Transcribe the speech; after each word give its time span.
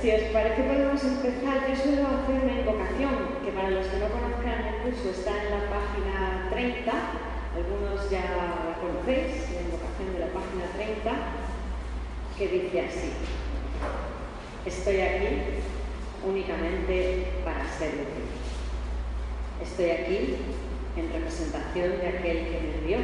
Si 0.00 0.10
os 0.10 0.32
parece 0.32 0.62
podemos 0.62 1.04
empezar. 1.04 1.68
Yo 1.68 1.76
suelo 1.76 2.08
hacer 2.08 2.40
una 2.42 2.56
invocación, 2.56 3.36
que 3.44 3.52
para 3.52 3.68
los 3.68 3.84
que 3.84 3.98
no 3.98 4.08
conozcan 4.08 4.64
el 4.64 4.76
curso 4.80 5.10
está 5.10 5.44
en 5.44 5.50
la 5.52 5.68
página 5.68 6.48
30. 6.48 6.90
Algunos 6.90 8.08
ya 8.08 8.24
la 8.32 8.80
conocéis, 8.80 9.44
la 9.52 9.60
invocación 9.60 10.08
de 10.16 10.20
la 10.24 10.32
página 10.32 10.64
30, 10.72 11.12
que 12.38 12.48
dice 12.48 12.80
así. 12.80 13.12
Estoy 14.64 15.00
aquí 15.00 15.28
únicamente 16.24 17.26
para 17.44 17.68
servirte. 17.68 18.24
Estoy 19.60 19.90
aquí 19.90 20.36
en 20.96 21.12
representación 21.12 22.00
de 22.00 22.08
aquel 22.08 22.38
que 22.48 22.60
me 22.64 22.74
envió. 22.80 22.98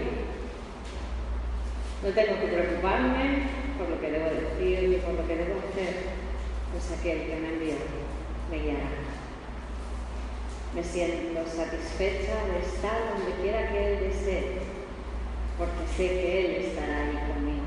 No 2.02 2.08
tengo 2.08 2.40
que 2.40 2.46
preocuparme 2.46 3.66
por 3.76 3.90
lo 3.90 4.00
que 4.00 4.10
debo 4.10 4.32
decir 4.32 4.88
ni 4.88 4.96
por 4.96 5.12
lo 5.12 5.28
que 5.28 5.36
debo 5.36 5.60
hacer, 5.60 6.15
pues 6.76 6.98
aquel 6.98 7.26
que 7.26 7.36
me 7.36 7.48
envió 7.48 7.74
me 8.50 8.58
guiará. 8.58 8.90
Me 10.74 10.82
siento 10.84 11.40
satisfecha 11.48 12.34
de 12.52 12.58
estar 12.58 13.14
donde 13.14 13.32
quiera 13.40 13.70
que 13.70 13.94
Él 13.94 14.00
desee, 14.00 14.58
porque 15.56 15.86
sé 15.96 16.06
que 16.06 16.40
Él 16.40 16.50
estará 16.66 16.98
ahí 16.98 17.18
conmigo. 17.32 17.64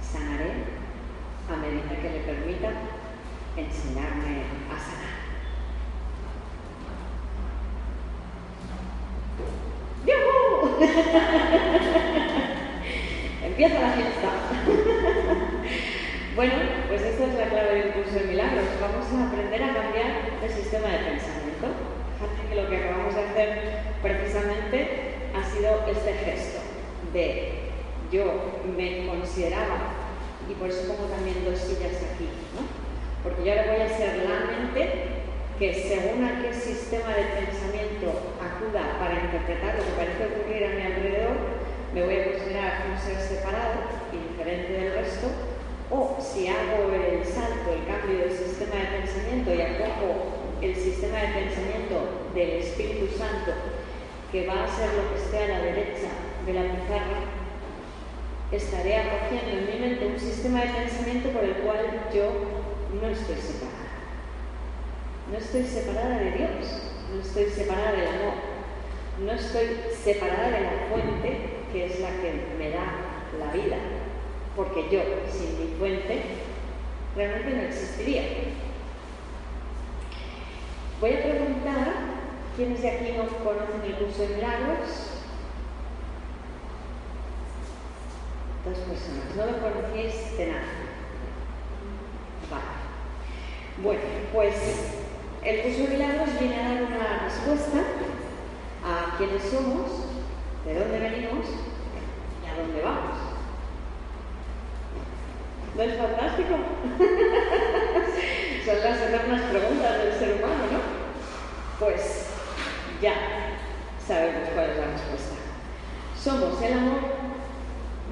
Sanaré 0.00 0.52
a 1.50 1.56
medida 1.56 2.00
que 2.00 2.10
le 2.10 2.20
permita 2.20 2.70
enseñarme 3.56 4.44
a 4.70 4.78
sanar. 4.78 5.22
¡Yuhu! 10.06 10.78
Empieza 13.44 13.80
la 13.80 13.90
fiesta. 13.90 14.28
Bueno, 16.34 16.54
pues 16.88 17.02
esta 17.02 17.24
es 17.24 17.34
la 17.34 17.48
clave 17.48 17.74
del 17.74 17.92
curso 17.92 18.14
de 18.14 18.24
milagros. 18.24 18.64
Vamos 18.80 19.06
a 19.12 19.28
aprender 19.28 19.62
a 19.62 19.74
cambiar 19.74 20.10
el 20.42 20.50
sistema 20.50 20.88
de 20.88 20.98
pensamiento. 20.98 21.66
Fíjate 22.16 22.48
que 22.48 22.54
lo 22.62 22.68
que 22.70 22.76
acabamos 22.76 23.14
de 23.14 23.20
hacer 23.20 23.48
precisamente 24.00 24.78
ha 25.36 25.44
sido 25.44 25.84
este 25.90 26.12
gesto 26.24 26.60
de 27.12 27.52
yo 28.10 28.60
me 28.76 29.06
consideraba, 29.06 29.92
y 30.48 30.54
por 30.54 30.68
eso 30.68 30.88
pongo 30.88 31.08
también 31.08 31.44
dos 31.44 31.58
sillas 31.58 31.96
aquí, 32.12 32.28
¿no? 32.52 32.64
Porque 33.22 33.44
yo 33.44 33.52
ahora 33.52 33.72
voy 33.72 33.80
a 33.80 33.88
ser 33.88 34.28
la 34.28 34.52
mente 34.52 35.24
que 35.58 35.72
según 35.72 36.24
a 36.24 36.42
qué 36.42 36.52
sistema 36.52 37.14
de 37.16 37.44
pensamiento 37.44 38.36
acuda 38.36 38.98
para 38.98 39.20
interpretar 39.20 39.76
lo 39.76 39.84
que 39.84 39.96
parece 39.96 40.28
ocurrir 40.28 40.64
a 40.64 40.74
mi 40.76 40.82
alrededor, 40.82 41.36
me 41.94 42.04
voy 42.04 42.16
a 42.16 42.24
considerar 42.32 42.72
un 42.90 42.98
ser 42.98 43.20
separado 43.20 43.84
y 44.12 44.32
diferente 44.32 44.72
del 44.72 44.92
resto, 44.92 45.28
o 45.92 46.16
si 46.18 46.48
hago 46.48 46.90
el 46.90 47.22
salto, 47.22 47.68
el 47.70 47.84
cambio 47.84 48.24
del 48.24 48.32
sistema 48.32 48.76
de 48.76 48.98
pensamiento 48.98 49.54
y 49.54 49.60
acojo 49.60 50.32
el 50.62 50.74
sistema 50.74 51.18
de 51.18 51.28
pensamiento 51.28 52.30
del 52.34 52.50
Espíritu 52.50 53.18
Santo, 53.18 53.52
que 54.30 54.46
va 54.46 54.64
a 54.64 54.68
ser 54.68 54.88
lo 54.94 55.12
que 55.12 55.22
esté 55.22 55.44
a 55.44 55.48
la 55.48 55.64
derecha 55.64 56.08
de 56.46 56.52
la 56.54 56.62
pizarra, 56.62 57.20
estaré 58.50 58.96
acogiendo 58.96 59.50
en 59.50 59.66
mi 59.66 59.86
mente 59.86 60.06
un 60.06 60.18
sistema 60.18 60.60
de 60.60 60.68
pensamiento 60.68 61.28
por 61.30 61.44
el 61.44 61.54
cual 61.56 62.08
yo 62.14 62.30
no 63.00 63.08
estoy 63.08 63.36
separada. 63.36 63.82
No 65.30 65.36
estoy 65.36 65.64
separada 65.64 66.18
de 66.18 66.30
Dios, 66.32 66.82
no 67.12 67.20
estoy 67.20 67.44
separada 67.50 67.92
del 67.92 68.08
amor, 68.08 68.34
no 69.20 69.32
estoy 69.32 69.76
separada 70.02 70.50
de 70.50 70.60
la 70.60 70.72
fuente 70.88 71.52
que 71.70 71.86
es 71.86 72.00
la 72.00 72.08
que 72.08 72.32
me 72.58 72.70
da 72.70 72.84
la 73.38 73.52
vida, 73.52 73.76
porque 74.56 74.88
yo 74.90 75.00
sin 75.30 75.58
mi 75.58 75.76
fuente 75.78 76.22
realmente 77.16 77.56
no 77.56 77.62
existiría. 77.62 78.22
Voy 81.00 81.12
a 81.14 81.22
preguntar, 81.22 81.92
¿quiénes 82.56 82.82
de 82.82 82.90
aquí 82.90 83.12
no 83.16 83.26
conocen 83.44 83.82
el 83.84 83.94
curso 83.94 84.22
de 84.22 84.36
milagros? 84.36 84.88
Dos 88.64 88.78
personas, 88.78 89.34
no 89.36 89.46
lo 89.46 89.58
conocéis 89.60 90.38
de 90.38 90.46
nada. 90.46 90.62
Vale. 92.50 92.82
Bueno, 93.82 94.02
pues 94.32 94.54
el 95.42 95.62
curso 95.62 95.82
de 95.82 95.88
milagros 95.88 96.38
viene 96.38 96.56
a 96.56 96.68
dar 96.68 96.82
una 96.84 97.24
respuesta 97.24 97.78
a 98.84 99.16
quiénes 99.16 99.42
somos, 99.42 99.90
de 100.64 100.78
dónde 100.78 101.00
venimos 101.00 101.46
y 102.44 102.48
a 102.48 102.62
dónde 102.62 102.80
vamos. 102.80 103.11
¿No 105.74 105.82
es 105.82 105.96
fantástico? 105.96 106.52
Son 108.64 108.80
las 108.84 109.00
eternas 109.00 109.40
preguntas 109.50 109.98
del 109.98 110.12
ser 110.12 110.36
humano, 110.36 110.64
¿no? 110.70 110.78
Pues 111.80 112.26
ya 113.00 113.14
sabemos 114.06 114.50
cuál 114.54 114.70
es 114.70 114.76
la 114.76 114.86
respuesta. 114.86 115.34
Somos 116.22 116.62
el 116.62 116.74
amor, 116.74 117.00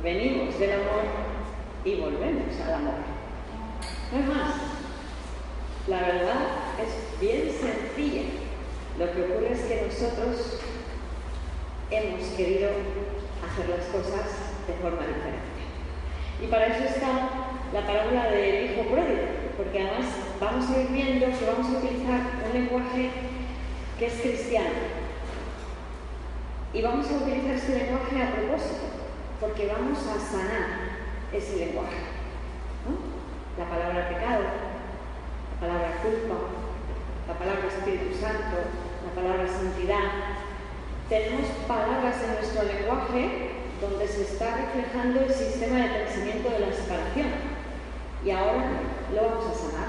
venimos 0.03 0.59
del 0.59 0.73
amor 0.73 1.05
y 1.85 2.01
volvemos 2.01 2.59
al 2.65 2.75
amor. 2.75 2.95
No 4.11 4.19
hay 4.19 4.25
más. 4.25 4.55
La 5.87 6.01
verdad 6.01 6.41
es 6.83 6.91
bien 7.21 7.53
sencilla. 7.53 8.23
Lo 8.99 9.13
que 9.13 9.23
ocurre 9.23 9.53
es 9.53 9.61
que 9.61 9.87
nosotros 9.87 10.59
hemos 11.91 12.29
querido 12.31 12.71
hacer 12.71 13.69
las 13.69 13.85
cosas 13.87 14.27
de 14.67 14.75
forma 14.81 15.07
diferente. 15.07 15.51
Y 16.43 16.47
para 16.47 16.69
eso 16.69 16.85
está 16.85 17.50
la 17.73 17.87
parábola 17.87 18.31
del 18.31 18.73
hijo 18.73 18.83
pródigo, 18.83 19.27
porque 19.57 19.81
además 19.81 20.07
vamos 20.41 20.71
a 20.71 20.81
ir 20.81 20.89
viendo 20.89 21.27
que 21.27 21.47
vamos 21.47 21.67
a 21.69 21.79
utilizar 21.79 22.21
un 22.45 22.53
lenguaje 22.53 23.11
que 23.99 24.07
es 24.07 24.15
cristiano. 24.21 25.01
Y 26.73 26.83
vamos 26.83 27.07
a 27.11 27.15
utilizar 27.15 27.55
este 27.55 27.79
lenguaje 27.79 28.23
a 28.23 28.33
propósito, 28.33 28.87
porque 29.41 29.67
vamos 29.67 29.99
a 30.07 30.19
sanar 30.19 30.67
ese 31.33 31.57
lenguaje. 31.57 32.11
La 33.59 33.65
palabra 33.67 34.09
pecado, 34.09 34.43
la 35.55 35.61
palabra 35.61 35.91
culpa, 36.03 36.35
la 37.29 37.35
palabra 37.35 37.69
Espíritu 37.69 38.19
Santo, 38.19 38.57
la 39.07 39.23
palabra 39.23 39.47
santidad. 39.47 40.41
Tenemos 41.09 41.47
palabras 41.69 42.17
en 42.23 42.35
nuestro 42.35 42.63
lenguaje 42.65 43.51
donde 43.81 44.09
se 44.09 44.23
está 44.23 44.57
reflejando 44.57 45.21
el 45.21 45.33
sistema 45.33 45.79
de 45.79 45.89
pensamiento 45.89 46.51
de 46.51 46.59
la 46.61 46.73
separación. 46.73 47.50
Y 48.25 48.31
ahora 48.31 48.69
lo 49.15 49.23
vamos 49.23 49.47
a 49.47 49.55
sanar, 49.55 49.89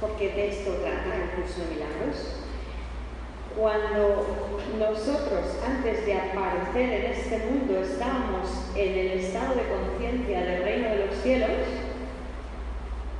porque 0.00 0.28
de 0.32 0.48
esto 0.50 0.72
trata 0.82 1.16
el 1.16 1.30
curso 1.30 1.62
de 1.62 1.74
milagros. 1.74 2.44
Cuando 3.56 4.26
nosotros, 4.78 5.56
antes 5.66 6.04
de 6.04 6.14
aparecer 6.14 6.92
en 6.92 7.12
este 7.12 7.38
mundo, 7.46 7.80
estábamos 7.80 8.50
en 8.76 8.98
el 8.98 9.18
estado 9.18 9.54
de 9.54 9.62
conciencia 9.62 10.40
del 10.40 10.62
reino 10.62 10.88
de 10.90 11.06
los 11.06 11.16
cielos, 11.22 11.50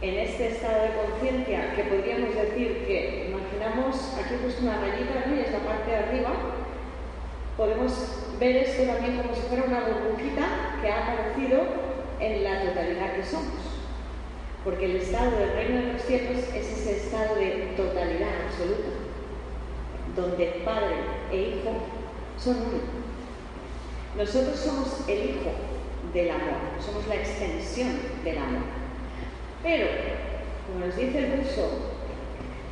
en 0.03 0.19
este 0.19 0.49
estado 0.49 0.83
de 0.83 0.91
conciencia 0.91 1.75
que 1.75 1.85
podríamos 1.85 2.35
decir 2.35 2.85
que, 2.87 3.31
imaginamos, 3.31 4.13
aquí 4.21 4.35
he 4.35 4.39
puesto 4.39 4.63
una 4.63 4.81
rayita, 4.81 5.25
¿no? 5.27 5.37
y 5.37 5.41
es 5.41 5.53
la 5.53 5.61
parte 5.61 5.91
de 5.91 5.97
arriba, 5.97 6.31
podemos 7.57 7.93
ver 8.39 8.57
esto 8.57 8.83
también 8.83 9.23
como 9.23 9.35
si 9.35 9.41
fuera 9.43 9.65
una 9.65 9.81
burbujita 9.81 10.79
que 10.83 10.91
ha 10.91 11.03
aparecido 11.05 11.63
en 12.21 12.45
la 12.45 12.61
totalidad 12.61 13.15
que 13.15 13.25
somos. 13.25 13.74
Porque 14.65 14.87
el 14.87 14.97
estado 14.97 15.31
del 15.33 15.53
reino 15.53 15.81
de 15.83 15.93
los 15.93 16.03
cielos 16.03 16.39
es 16.55 16.73
ese 16.73 16.97
estado 16.97 17.35
de 17.35 17.75
totalidad 17.77 18.47
absoluta, 18.47 18.89
donde 20.17 20.63
Padre 20.65 20.97
e 21.31 21.37
Hijo 21.37 21.71
son 22.43 22.57
uno. 22.57 23.05
Nosotros 24.17 24.59
somos 24.59 25.07
el 25.07 25.31
Hijo 25.31 25.51
del 26.15 26.31
amor, 26.31 26.81
somos 26.85 27.07
la 27.09 27.17
extensión 27.17 27.99
del 28.25 28.39
amor. 28.39 28.63
Pero, 29.63 29.87
como 30.67 30.87
nos 30.87 30.97
dice 30.97 31.19
el 31.19 31.33
curso, 31.33 31.69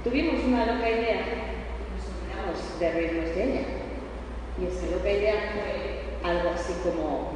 tuvimos 0.04 0.44
una 0.44 0.66
loca 0.66 0.88
idea 0.88 1.52
nos 1.92 2.08
olvidamos 2.08 2.80
de 2.80 2.92
reírnos 2.92 3.34
de 3.34 3.44
ella. 3.44 3.66
Y 4.60 4.66
esa 4.66 4.94
loca 4.94 5.10
idea 5.10 5.52
fue 5.52 6.30
algo 6.30 6.50
así 6.50 6.74
como, 6.82 7.32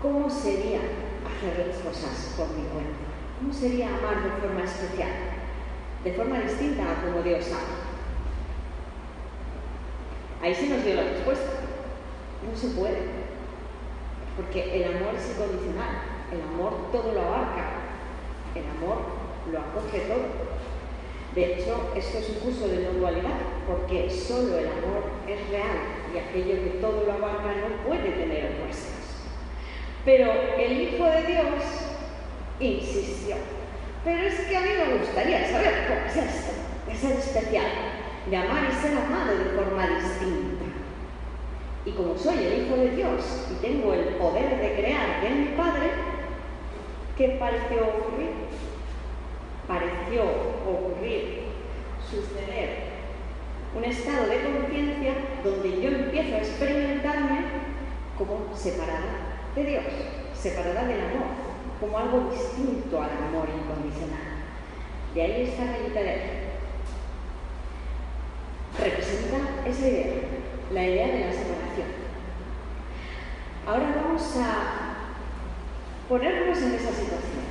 ¿cómo 0.00 0.30
sería 0.30 0.78
hacer 0.78 1.66
las 1.66 1.78
cosas 1.78 2.34
por 2.36 2.48
mi 2.48 2.64
cuenta? 2.68 3.05
¿Cómo 3.38 3.52
sería 3.52 3.88
amar 3.88 4.22
de 4.22 4.40
forma 4.40 4.64
especial? 4.64 5.10
De 6.04 6.12
forma 6.12 6.40
distinta 6.40 6.82
a 6.84 7.04
como 7.04 7.22
Dios 7.22 7.46
ama. 7.50 7.86
Ahí 10.42 10.54
sí 10.54 10.68
nos 10.68 10.82
dio 10.84 10.94
la 10.94 11.02
respuesta. 11.02 11.50
No 12.48 12.56
se 12.56 12.68
puede. 12.68 12.98
Porque 14.36 14.76
el 14.76 14.96
amor 14.96 15.14
es 15.14 15.30
incondicional. 15.30 16.02
El 16.32 16.40
amor 16.40 16.90
todo 16.92 17.12
lo 17.12 17.20
abarca. 17.20 17.64
El 18.54 18.64
amor 18.70 19.02
lo 19.52 19.58
acoge 19.58 20.00
todo. 20.00 20.56
De 21.34 21.52
hecho, 21.52 21.92
esto 21.94 22.18
es 22.18 22.30
un 22.30 22.36
curso 22.36 22.68
de 22.68 22.84
no 22.84 22.98
dualidad, 22.98 23.36
porque 23.66 24.08
solo 24.08 24.56
el 24.56 24.68
amor 24.68 25.04
es 25.28 25.50
real 25.50 25.76
y 26.14 26.18
aquello 26.18 26.64
que 26.64 26.78
todo 26.80 27.04
lo 27.04 27.12
abarca 27.12 27.52
no 27.60 27.86
puede 27.86 28.10
tener 28.12 28.54
opuestos. 28.54 28.94
Pero 30.06 30.32
el 30.56 30.80
Hijo 30.80 31.04
de 31.04 31.22
Dios 31.26 31.85
insistió. 32.60 33.36
Pero 34.04 34.22
es 34.22 34.34
que 34.40 34.56
a 34.56 34.60
mí 34.60 34.68
me 34.78 34.98
gustaría 34.98 35.50
saber 35.50 35.86
cómo 35.88 36.00
es 36.06 36.16
esto, 36.16 36.52
de 36.86 36.94
ser 36.94 37.18
especial, 37.18 37.66
de 38.30 38.36
amar 38.36 38.64
y 38.70 38.74
ser 38.74 38.96
amado 38.96 39.36
de 39.36 39.50
forma 39.50 39.86
distinta. 39.88 40.64
Y 41.84 41.92
como 41.92 42.16
soy 42.16 42.38
el 42.38 42.66
Hijo 42.66 42.76
de 42.76 42.90
Dios 42.90 43.46
y 43.50 43.64
tengo 43.64 43.94
el 43.94 44.14
poder 44.16 44.60
de 44.60 44.74
crear 44.74 45.24
en 45.24 45.40
mi 45.40 45.56
Padre, 45.56 45.90
¿qué 47.16 47.36
pareció 47.40 47.82
ocurrir? 47.82 48.30
Pareció 49.68 50.22
ocurrir, 50.66 51.46
suceder, 52.08 52.96
un 53.76 53.84
estado 53.84 54.26
de 54.28 54.40
conciencia 54.40 55.14
donde 55.44 55.80
yo 55.80 55.88
empiezo 55.90 56.36
a 56.36 56.38
experimentarme 56.38 57.40
como 58.16 58.56
separada 58.56 59.42
de 59.54 59.64
Dios, 59.64 59.84
separada 60.34 60.84
del 60.84 61.00
amor, 61.00 61.45
como 61.80 61.98
algo 61.98 62.30
distinto 62.30 63.00
al 63.00 63.10
amor 63.28 63.48
incondicional. 63.48 64.44
De 65.14 65.22
ahí 65.22 65.42
esta 65.42 65.64
rayita 65.64 66.00
de 66.00 66.10
aquí. 66.10 66.30
Representa 68.78 69.68
esa 69.68 69.88
idea 69.88 70.36
la 70.72 70.82
idea 70.82 71.06
de 71.06 71.20
la 71.20 71.32
separación. 71.32 71.88
Ahora 73.66 73.94
vamos 73.96 74.36
a 74.36 74.96
ponernos 76.08 76.58
en 76.58 76.74
esa 76.74 76.90
situación, 76.90 77.44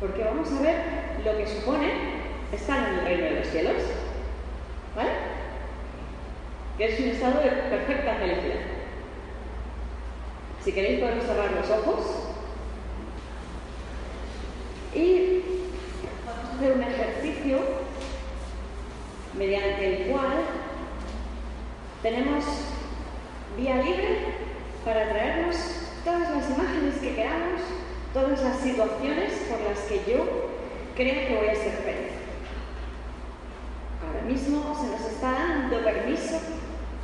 porque 0.00 0.24
vamos 0.24 0.50
a 0.52 0.62
ver 0.62 0.76
lo 1.24 1.36
que 1.36 1.46
supone 1.46 1.92
estar 2.52 2.88
en 2.88 2.98
el 2.98 3.04
reino 3.04 3.24
de 3.24 3.40
los 3.40 3.48
cielos, 3.48 3.82
¿vale? 4.96 5.10
Que 6.76 6.84
es 6.86 7.00
un 7.00 7.06
estado 7.06 7.40
de 7.40 7.50
perfecta 7.50 8.14
felicidad. 8.14 8.60
Si 10.64 10.72
queréis 10.72 11.00
podemos 11.00 11.24
cerrar 11.24 11.52
los 11.52 11.70
ojos 11.70 12.27
y 14.98 15.42
vamos 16.26 16.44
a 16.44 16.56
hacer 16.56 16.72
un 16.72 16.82
ejercicio 16.82 17.58
mediante 19.36 20.02
el 20.02 20.10
cual 20.10 20.40
tenemos 22.02 22.44
vía 23.56 23.76
libre 23.76 24.18
para 24.84 25.08
traernos 25.10 25.56
todas 26.04 26.30
las 26.30 26.50
imágenes 26.50 26.94
que 27.00 27.14
queramos, 27.14 27.60
todas 28.12 28.42
las 28.42 28.58
situaciones 28.58 29.32
por 29.48 29.60
las 29.60 29.78
que 29.80 30.10
yo 30.10 30.48
creo 30.96 31.28
que 31.28 31.36
voy 31.36 31.48
a 31.48 31.54
ser 31.54 31.72
feliz. 31.84 32.12
Ahora 34.04 34.22
mismo 34.22 34.76
se 34.80 34.90
nos 34.90 35.12
está 35.12 35.30
dando 35.30 35.84
permiso 35.84 36.40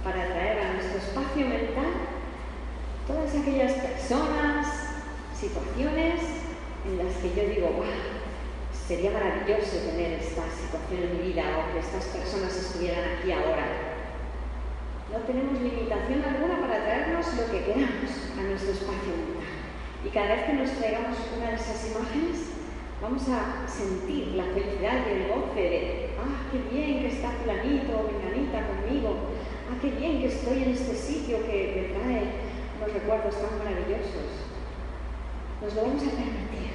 para 0.03 0.27
traer 0.27 0.59
a 0.59 0.73
nuestro 0.73 0.99
espacio 0.99 1.47
mental 1.47 1.93
todas 3.07 3.35
aquellas 3.35 3.73
personas, 3.73 4.67
situaciones 5.39 6.21
en 6.85 6.99
las 6.99 7.17
que 7.17 7.33
yo 7.33 7.49
digo, 7.49 7.69
wow, 7.81 7.89
sería 8.87 9.11
maravilloso 9.11 9.79
tener 9.89 10.21
esta 10.21 10.45
situación 10.53 11.03
en 11.03 11.17
mi 11.17 11.33
vida 11.33 11.45
o 11.57 11.73
que 11.73 11.81
estas 11.81 12.05
personas 12.13 12.55
estuvieran 12.55 13.17
aquí 13.17 13.33
ahora. 13.33 13.97
No 15.11 15.19
tenemos 15.25 15.61
limitación 15.61 16.21
alguna 16.21 16.61
para 16.61 16.85
traernos 16.85 17.25
lo 17.35 17.51
que 17.51 17.65
queramos 17.65 18.13
a 18.37 18.43
nuestro 18.43 18.73
espacio 18.73 19.17
mental. 19.17 19.65
Y 20.05 20.09
cada 20.11 20.37
vez 20.37 20.45
que 20.45 20.53
nos 20.53 20.71
traigamos 20.73 21.17
una 21.37 21.51
de 21.51 21.57
esas 21.57 21.81
imágenes, 21.89 22.53
vamos 23.01 23.25
a 23.29 23.65
sentir 23.67 24.37
la 24.37 24.45
felicidad 24.53 25.01
y 25.09 25.13
el 25.17 25.29
goce 25.29 25.61
de, 25.61 26.11
ah, 26.21 26.45
qué 26.53 26.61
bien 26.69 27.01
que 27.01 27.09
está 27.09 27.31
planito 27.41 27.93
o 27.97 28.13
conmigo, 28.13 29.17
ah, 29.71 29.77
qué 29.81 29.91
bien 29.91 30.21
que 30.21 30.29
estoy 30.29 30.63
en 30.63 30.71
este 30.71 30.95
sitio 30.95 31.41
que 31.47 31.89
me 31.89 32.01
trae 32.01 32.23
unos 32.77 32.93
recuerdos 32.93 33.35
tan 33.41 33.59
maravillosos. 33.59 34.54
Nos 35.65 35.75
lo 35.77 35.83
vamos 35.83 36.03
a 36.03 36.11
permitir. 36.11 36.73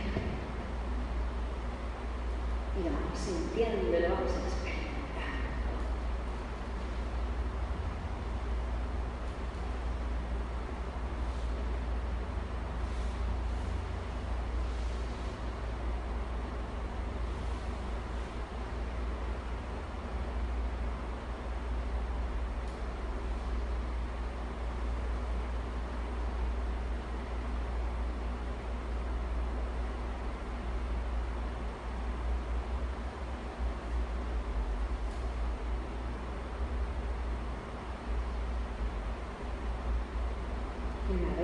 Y 2.75 2.84
lo 2.84 2.89
vamos 2.89 3.19
sintiendo, 3.19 4.00
lo 4.00 4.15
vamos 4.15 4.31
a 4.31 4.49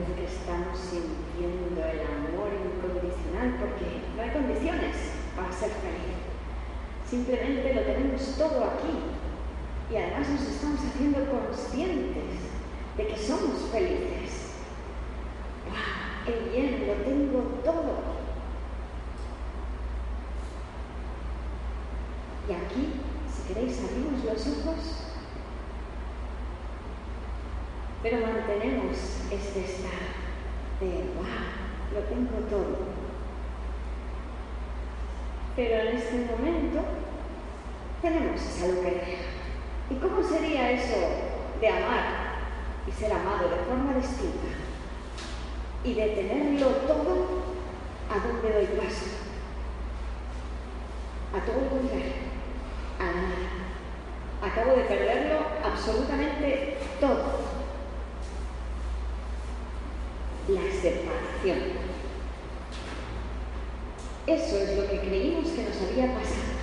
que 0.04 0.26
estamos 0.26 0.78
sintiendo 0.78 1.80
el 1.80 2.02
amor 2.04 2.52
incondicional, 2.52 3.56
porque 3.60 4.04
no 4.16 4.22
hay 4.22 4.30
condiciones 4.32 4.96
para 5.36 5.52
ser 5.52 5.72
feliz. 5.80 6.20
Simplemente 7.08 7.74
lo 7.74 7.82
tenemos 7.82 8.22
todo 8.38 8.64
aquí. 8.66 9.00
Y 9.92 9.96
además 9.96 10.30
nos 10.30 10.42
estamos 10.42 10.80
haciendo 10.82 11.20
conscientes 11.30 12.42
de 12.98 13.08
que 13.08 13.18
somos 13.18 13.70
felices. 13.72 14.52
¡Wow! 15.70 16.26
¡Qué 16.26 16.50
bien! 16.50 16.88
Lo 16.88 16.94
tengo 17.06 17.40
todo. 17.64 18.16
Y 22.50 22.54
aquí, 22.54 23.02
si 23.32 23.54
queréis, 23.54 23.80
abrimos 23.80 24.24
los 24.24 24.48
ojos 24.48 25.06
pero 28.06 28.22
mantenemos 28.22 28.98
este 29.36 29.66
estado 29.66 30.16
de, 30.80 30.88
wow, 31.16 31.94
lo 31.94 32.00
tengo 32.08 32.38
todo. 32.50 32.96
Pero 35.56 35.90
en 35.90 35.98
este 35.98 36.26
momento 36.26 36.80
tenemos 38.02 38.42
esa 38.42 38.68
luquería. 38.68 39.20
¿Y 39.90 39.96
cómo 39.96 40.24
sería 40.24 40.72
eso 40.72 40.98
de 41.62 41.68
amar 41.68 42.36
y 42.88 42.92
ser 42.92 43.12
amado 43.14 43.50
de 43.50 43.64
forma 43.68 43.94
distinta? 43.94 44.48
Y 45.84 45.94
de 45.94 46.08
tenerlo 46.08 46.68
todo 46.88 47.44
a 48.10 48.28
donde 48.28 48.54
doy 48.54 48.66
paso. 48.78 49.06
A 51.36 51.46
todo 51.46 51.64
el 51.64 51.70
contrario, 51.70 52.14
a 53.00 53.06
nada. 53.06 53.56
Acabo 54.42 54.76
de 54.76 54.84
perderlo 54.84 55.40
absolutamente 55.64 56.78
todo 57.00 57.65
la 60.48 60.62
separación. 60.62 61.86
Eso 64.28 64.58
es 64.58 64.78
lo 64.78 64.88
que 64.88 65.00
creímos 65.00 65.50
que 65.50 65.64
nos 65.64 65.82
había 65.82 66.14
pasado. 66.14 66.56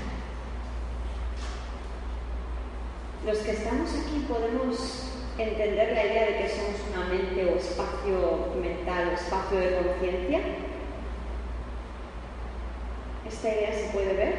Los 3.27 3.39
que 3.39 3.53
estamos 3.53 3.91
aquí 3.91 4.27
podemos 4.29 5.12
entender 5.39 5.93
la 5.95 6.05
idea 6.05 6.27
de 6.27 6.37
que 6.39 6.49
somos 6.49 6.81
una 6.93 7.07
mente 7.07 7.45
o 7.45 7.57
espacio 7.57 8.49
mental 8.61 9.09
o 9.09 9.12
espacio 9.12 9.59
de 9.59 9.77
conciencia. 9.77 10.41
Esta 13.29 13.49
idea 13.49 13.73
se 13.73 13.93
puede 13.93 14.15
ver. 14.15 14.35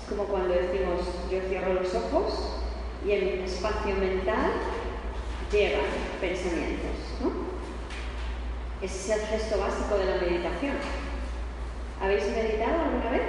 Es 0.00 0.08
como 0.08 0.24
cuando 0.24 0.54
decimos 0.54 1.00
yo 1.30 1.40
cierro 1.48 1.74
los 1.74 1.94
ojos 1.94 2.62
y 3.04 3.08
mi 3.08 3.44
espacio 3.44 3.94
mental 3.96 4.52
llegan 5.50 5.84
pensamientos. 6.20 6.96
¿no? 7.20 7.41
Ese 8.82 9.14
es 9.14 9.20
el 9.20 9.26
gesto 9.28 9.58
básico 9.58 9.96
de 9.96 10.06
la 10.06 10.16
meditación. 10.16 10.74
¿Habéis 12.02 12.26
meditado 12.26 12.82
alguna 12.82 13.10
vez? 13.10 13.22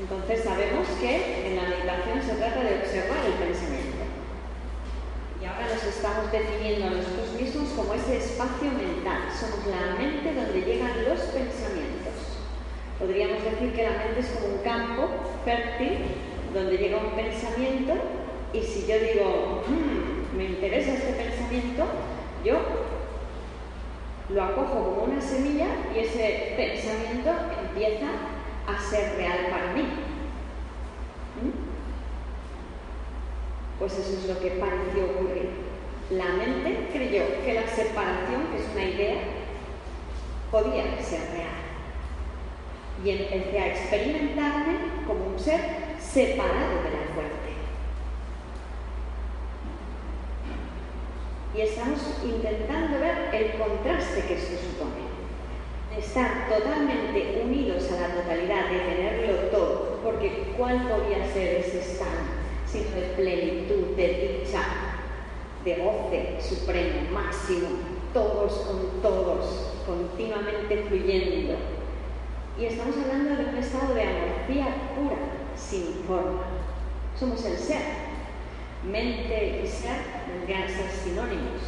Entonces 0.00 0.42
sabemos 0.42 0.88
que 1.00 1.48
en 1.48 1.56
la 1.56 1.68
meditación 1.68 2.22
se 2.22 2.34
trata 2.40 2.64
de 2.64 2.80
observar 2.80 3.18
el 3.26 3.32
pensamiento. 3.34 4.08
Y 5.42 5.44
ahora 5.44 5.68
nos 5.68 5.84
estamos 5.84 6.32
definiendo 6.32 6.86
a 6.86 6.90
nosotros 6.96 7.32
mismos 7.38 7.68
como 7.76 7.92
ese 7.92 8.16
espacio 8.16 8.70
mental. 8.72 9.28
Somos 9.28 9.66
la 9.66 10.00
mente 10.00 10.32
donde 10.32 10.62
llegan 10.62 11.04
los 11.04 11.20
pensamientos. 11.28 12.40
Podríamos 12.98 13.44
decir 13.44 13.74
que 13.74 13.82
la 13.82 13.98
mente 14.00 14.20
es 14.20 14.28
como 14.28 14.54
un 14.54 14.62
campo 14.64 15.08
fértil 15.44 16.06
donde 16.54 16.78
llega 16.78 17.04
un 17.04 17.12
pensamiento 17.12 17.92
y 18.54 18.62
si 18.62 18.86
yo 18.86 18.98
digo, 18.98 19.62
hmm, 19.68 20.17
me 20.36 20.44
interesa 20.44 20.92
este 20.92 21.12
pensamiento, 21.12 21.84
yo 22.44 22.58
lo 24.30 24.42
acojo 24.42 24.74
como 24.74 25.04
una 25.04 25.20
semilla 25.20 25.68
y 25.94 26.00
ese 26.00 26.54
pensamiento 26.56 27.30
empieza 27.62 28.08
a 28.66 28.90
ser 28.90 29.16
real 29.16 29.46
para 29.50 29.72
mí. 29.72 29.82
¿Mm? 31.40 31.68
Pues 33.78 33.98
eso 33.98 34.18
es 34.18 34.28
lo 34.28 34.38
que 34.40 34.50
pareció 34.52 35.04
ocurrir. 35.04 35.50
La 36.10 36.24
mente 36.24 36.88
creyó 36.92 37.22
que 37.44 37.54
la 37.54 37.66
separación, 37.66 38.48
que 38.50 38.58
es 38.58 38.68
una 38.74 38.84
idea, 38.84 39.20
podía 40.50 41.02
ser 41.02 41.20
real. 41.32 41.58
Y 43.04 43.10
empecé 43.10 43.58
a 43.58 43.68
experimentarme 43.68 44.74
como 45.06 45.26
un 45.26 45.38
ser 45.38 45.60
separado 46.00 46.82
de 46.82 46.90
la 46.90 47.14
fuente. 47.14 47.48
Y 51.58 51.62
estamos 51.62 51.98
intentando 52.22 53.00
ver 53.00 53.34
el 53.34 53.58
contraste 53.58 54.22
que 54.28 54.34
esto 54.34 54.54
supone. 54.62 55.08
Estar 55.98 56.48
totalmente 56.48 57.42
unidos 57.44 57.90
a 57.90 58.00
la 58.00 58.14
totalidad, 58.14 58.70
de 58.70 58.78
tenerlo 58.78 59.48
todo, 59.50 59.98
porque 60.04 60.54
¿cuál 60.56 60.88
podría 60.88 61.26
ser 61.26 61.56
ese 61.56 61.80
estado 61.80 62.38
sino 62.64 62.90
de 62.90 63.08
plenitud, 63.16 63.96
de 63.96 64.38
dicha, 64.44 64.62
de 65.64 65.74
goce 65.82 66.36
supremo, 66.40 67.10
máximo, 67.12 67.70
todos 68.14 68.52
con 68.58 69.02
todos, 69.02 69.72
continuamente 69.84 70.84
fluyendo? 70.86 71.54
Y 72.56 72.66
estamos 72.66 72.94
hablando 72.98 73.34
de 73.34 73.48
un 73.48 73.58
estado 73.58 73.94
de 73.94 74.02
amorfía 74.04 74.92
pura, 74.94 75.18
sin 75.56 76.04
forma. 76.06 76.44
Somos 77.18 77.44
el 77.44 77.58
ser. 77.58 78.07
Mente 78.84 79.62
y 79.62 79.66
ser 79.66 79.98
vendrían 80.28 80.62
a 80.62 80.68
ser 80.68 80.90
sinónimos, 80.90 81.60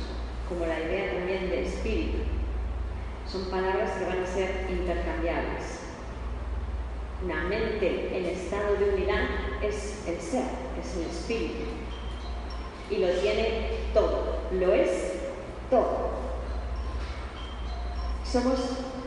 como 0.49 0.67
la 0.67 0.79
idea 0.79 1.15
también 1.15 1.51
de 1.51 1.67
espíritu. 1.67 2.19
Son 3.31 3.51
palabras 3.51 3.93
que 3.93 4.07
van 4.07 4.23
a 4.23 4.27
ser 4.27 4.67
intercambiables. 4.71 5.81
Una 7.25 7.45
mente 7.45 8.17
en 8.17 8.27
estado 8.27 8.77
de 8.77 8.95
unidad 8.95 9.25
es 9.63 10.05
el 10.07 10.21
ser, 10.21 10.45
es 10.81 10.97
el 10.97 11.11
espíritu. 11.11 11.67
Y 12.91 12.97
lo 12.97 13.09
tiene 13.21 13.69
todo, 13.93 14.39
lo 14.53 14.73
es 14.73 15.13
todo. 15.69 16.11
Somos 18.25 18.61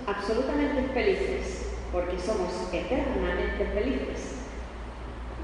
absolutamente 0.05 0.93
felices 0.93 1.69
porque 1.91 2.19
somos 2.19 2.51
eternamente 2.74 3.65
felices. 3.74 4.33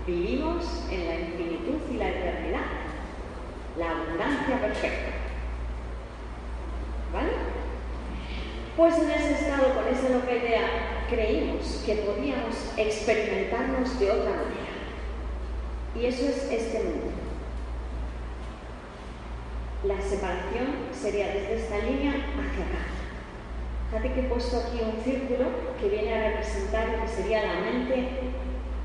Vivimos 0.10 0.66
en 0.90 1.06
la 1.06 1.20
infinitud 1.20 1.78
y 1.94 1.98
la 1.98 2.10
eternidad, 2.10 2.66
la 3.78 3.92
abundancia 3.92 4.60
perfecta. 4.60 5.12
¿Vale? 7.14 7.30
Pues 8.76 8.98
en 8.98 9.12
ese 9.12 9.34
estado, 9.34 9.76
con 9.76 9.88
esa 9.88 10.10
loca 10.10 10.32
idea, 10.32 11.06
creímos 11.12 11.84
que 11.86 11.94
podíamos 11.98 12.56
experimentarnos 12.76 14.00
de 14.00 14.10
otra 14.10 14.32
manera. 14.32 14.74
Y 15.96 16.06
eso 16.08 16.26
es 16.26 16.52
este 16.52 16.84
mundo. 16.86 17.12
La 19.84 20.02
separación 20.02 20.88
sería 20.92 21.28
desde 21.28 21.58
esta 21.58 21.78
línea 21.78 22.14
hacia 22.14 22.66
acá. 22.66 22.86
Fíjate 23.92 24.14
que 24.14 24.20
he 24.22 24.30
puesto 24.30 24.58
aquí 24.58 24.82
un 24.82 25.04
círculo 25.04 25.50
que 25.80 25.88
viene 25.88 26.16
a 26.16 26.30
representar 26.30 26.90
lo 26.90 27.02
que 27.04 27.08
sería 27.10 27.46
la 27.46 27.62
mente, 27.62 28.10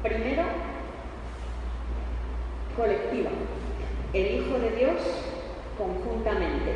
primero, 0.03 0.74
colectiva, 2.77 3.31
el 4.13 4.27
Hijo 4.37 4.59
de 4.59 4.71
Dios 4.77 5.01
conjuntamente, 5.79 6.75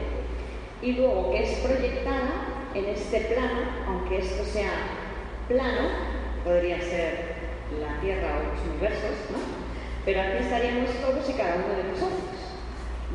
y 0.83 0.93
luego 0.93 1.31
que 1.31 1.43
es 1.43 1.59
proyectada 1.59 2.71
en 2.75 2.85
este 2.87 3.21
plano, 3.21 3.61
aunque 3.87 4.19
esto 4.19 4.45
sea 4.45 4.71
plano, 5.49 5.89
podría 6.45 6.81
ser 6.81 7.39
la 7.81 8.01
Tierra 8.01 8.39
o 8.39 8.55
los 8.55 8.71
universos, 8.71 9.31
¿no? 9.31 9.39
Pero 10.05 10.21
aquí 10.21 10.39
estaríamos 10.41 10.91
todos 11.01 11.29
y 11.29 11.33
cada 11.33 11.57
uno 11.57 11.77
de 11.77 11.85
nosotros, 11.85 12.39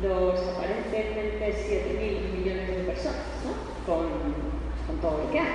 los 0.02 0.56
aparentemente 0.56 1.52
7.000 1.52 2.38
millones 2.38 2.68
de 2.68 2.84
personas, 2.84 3.26
¿no? 3.44 3.84
Con 3.92 4.54
con 4.86 4.98
todo 4.98 5.24
lo 5.24 5.30
que 5.30 5.40
hay, 5.40 5.46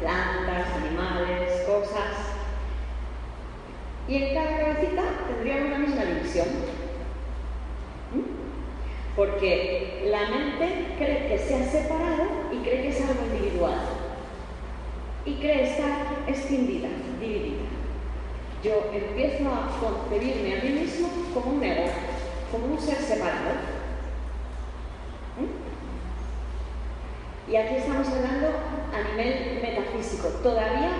plantas, 0.00 0.68
animales, 0.76 1.62
cosas. 1.66 2.37
Y 4.08 4.16
en 4.16 4.34
cada 4.34 4.56
cabecita 4.56 5.02
tendríamos 5.28 5.70
la 5.70 5.78
misma 5.78 6.04
división. 6.04 6.46
¿Mm? 8.14 9.14
Porque 9.14 10.08
la 10.10 10.30
mente 10.30 10.94
cree 10.96 11.28
que 11.28 11.38
se 11.38 11.54
ha 11.54 11.64
separado 11.64 12.24
y 12.50 12.56
cree 12.62 12.82
que 12.82 12.88
es 12.88 13.00
algo 13.02 13.22
individual. 13.34 13.80
Y 15.26 15.34
cree 15.34 15.70
estar 15.70 16.24
extendida, 16.26 16.88
dividida. 17.20 17.64
Yo 18.64 18.90
empiezo 18.94 19.44
a 19.50 19.78
concebirme 19.78 20.58
a 20.58 20.64
mí 20.64 20.70
mismo 20.80 21.10
como 21.34 21.56
un 21.56 21.62
ego, 21.62 21.90
como 22.50 22.74
un 22.74 22.80
ser 22.80 22.96
separado. 22.96 23.78
Y 27.46 27.56
aquí 27.56 27.76
estamos 27.76 28.08
hablando 28.08 28.48
a 28.92 29.10
nivel 29.10 29.60
metafísico. 29.62 30.28
Todavía 30.42 30.92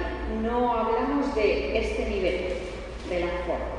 no 0.42 0.74
hablamos 0.74 1.34
de 1.34 1.78
este 1.78 2.08
nivel 2.08 2.57
de 3.08 3.20
la 3.20 3.30
forma, 3.46 3.78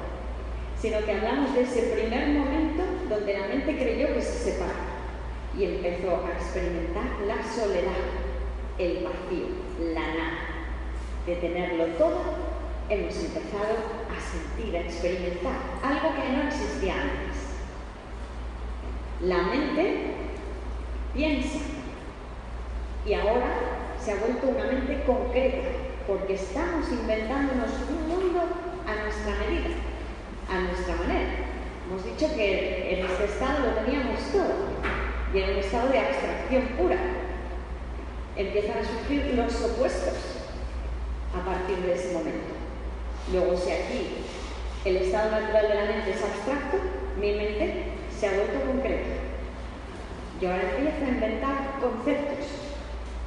sino 0.80 1.00
que 1.06 1.12
hablamos 1.12 1.54
de 1.54 1.62
ese 1.62 1.82
primer 1.94 2.28
momento 2.30 2.84
donde 3.10 3.34
la 3.34 3.48
mente 3.48 3.78
creyó 3.78 4.14
que 4.14 4.22
se 4.22 4.52
separaba 4.52 4.90
y 5.58 5.66
empezó 5.66 6.26
a 6.26 6.32
experimentar 6.32 7.06
la 7.28 7.44
soledad, 7.44 7.92
el 8.78 9.04
vacío, 9.04 9.48
la 9.94 10.02
nada. 10.02 10.40
De 11.26 11.36
tenerlo 11.36 11.86
todo, 11.98 12.22
hemos 12.90 13.16
empezado 13.16 13.76
a 14.10 14.20
sentir, 14.20 14.76
a 14.78 14.82
experimentar 14.82 15.54
algo 15.84 16.16
que 16.16 16.30
no 16.30 16.48
existía 16.48 16.94
antes. 16.94 17.38
La 19.22 19.44
mente 19.44 20.14
piensa 21.14 21.60
y 23.06 23.14
ahora 23.14 23.48
se 24.00 24.12
ha 24.12 24.16
vuelto 24.16 24.48
una 24.48 24.66
mente 24.66 25.04
concreta, 25.06 25.68
porque 26.08 26.36
estamos 26.36 26.90
inventándonos 26.92 27.70
un 27.90 28.08
mundo 28.08 28.69
a 28.90 29.04
nuestra 29.04 29.36
medida, 29.46 29.76
a 30.50 30.60
nuestra 30.62 30.96
manera. 30.96 31.30
Hemos 31.86 32.04
dicho 32.04 32.34
que 32.36 32.94
en 32.94 33.06
este 33.06 33.26
estado 33.26 33.60
lo 33.68 33.72
teníamos 33.82 34.20
todo, 34.32 34.70
y 35.34 35.38
en 35.38 35.50
un 35.52 35.58
estado 35.58 35.90
de 35.90 36.00
abstracción 36.00 36.64
pura. 36.78 36.98
Empiezan 38.36 38.80
a 38.80 38.84
surgir 38.84 39.34
los 39.36 39.62
opuestos 39.62 40.16
a 41.36 41.46
partir 41.46 41.78
de 41.78 41.94
ese 41.94 42.14
momento. 42.14 42.54
Luego, 43.32 43.56
si 43.58 43.72
aquí 43.72 44.08
el 44.86 44.98
estado 44.98 45.32
natural 45.32 45.68
de 45.68 45.76
la 45.76 45.86
mente 45.86 46.12
es 46.12 46.24
abstracto, 46.24 46.78
mi 47.20 47.34
mente 47.34 47.84
se 48.18 48.28
ha 48.28 48.34
vuelto 48.34 48.66
concreta. 48.66 49.10
Y 50.42 50.46
ahora 50.46 50.64
empiezo 50.64 51.06
a 51.06 51.10
inventar 51.10 51.80
conceptos 51.82 52.48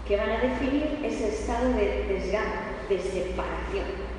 que 0.09 0.17
van 0.17 0.31
a 0.31 0.39
definir 0.39 0.99
ese 1.05 1.29
estado 1.29 1.69
de 1.75 2.07
desgano, 2.09 2.63
de 2.89 2.99
separación. 2.99 4.12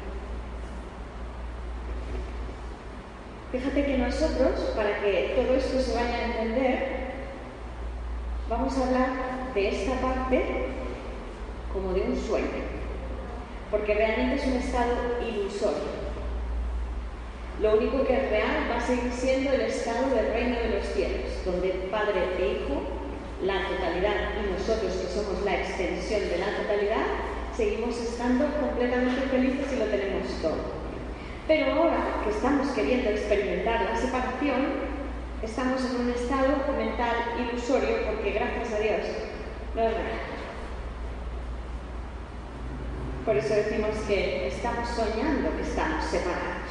Fíjate 3.54 3.86
que 3.86 4.00
nosotros, 4.00 4.72
para 4.76 5.00
que 5.00 5.36
todo 5.36 5.56
esto 5.56 5.80
se 5.80 5.94
vaya 5.94 6.16
a 6.16 6.26
entender, 6.26 6.88
vamos 8.50 8.76
a 8.76 8.88
hablar 8.88 9.10
de 9.54 9.70
esta 9.70 9.94
parte 10.02 10.42
como 11.72 11.94
de 11.94 12.02
un 12.02 12.18
sueño, 12.18 12.48
porque 13.70 13.94
realmente 13.94 14.42
es 14.42 14.48
un 14.48 14.54
estado 14.54 14.96
ilusorio. 15.22 15.94
Lo 17.62 17.78
único 17.78 18.04
que 18.08 18.16
es 18.16 18.30
real 18.32 18.72
va 18.72 18.78
a 18.78 18.82
seguir 18.82 19.12
siendo 19.12 19.52
el 19.52 19.62
estado 19.62 20.10
del 20.16 20.34
reino 20.34 20.56
de 20.58 20.70
los 20.70 20.88
cielos, 20.88 21.46
donde 21.46 21.89
Padre 21.92 22.34
e 22.39 22.54
Hijo 22.54 22.82
la 23.44 23.68
totalidad 23.70 24.34
y 24.42 24.52
nosotros 24.52 24.94
que 24.94 25.13
somos 25.13 25.46
la 25.46 25.58
extensión 25.58 26.22
de 26.22 26.39
la 26.39 26.58
totalidad, 26.58 27.06
seguimos 27.56 28.02
estando 28.02 28.46
completamente 28.60 29.22
felices 29.30 29.74
y 29.74 29.76
lo 29.76 29.86
tenemos 29.86 30.26
todo. 30.42 30.83
Pero 31.47 31.73
ahora 31.73 32.21
que 32.23 32.29
estamos 32.29 32.69
queriendo 32.69 33.10
experimentar 33.10 33.82
la 33.82 33.95
separación, 33.95 34.93
estamos 35.41 35.84
en 35.84 36.01
un 36.01 36.10
estado 36.12 36.56
mental 36.77 37.15
ilusorio 37.38 38.06
porque 38.06 38.32
gracias 38.32 38.73
a 38.73 38.79
Dios 38.79 39.01
no 39.75 39.82
es 39.82 39.93
real. 39.93 40.19
Por 43.25 43.38
eso 43.38 43.53
decimos 43.56 43.95
que 44.08 44.47
estamos 44.47 44.88
soñando 44.89 45.56
que 45.56 45.63
estamos 45.63 46.06
separados. 46.06 46.63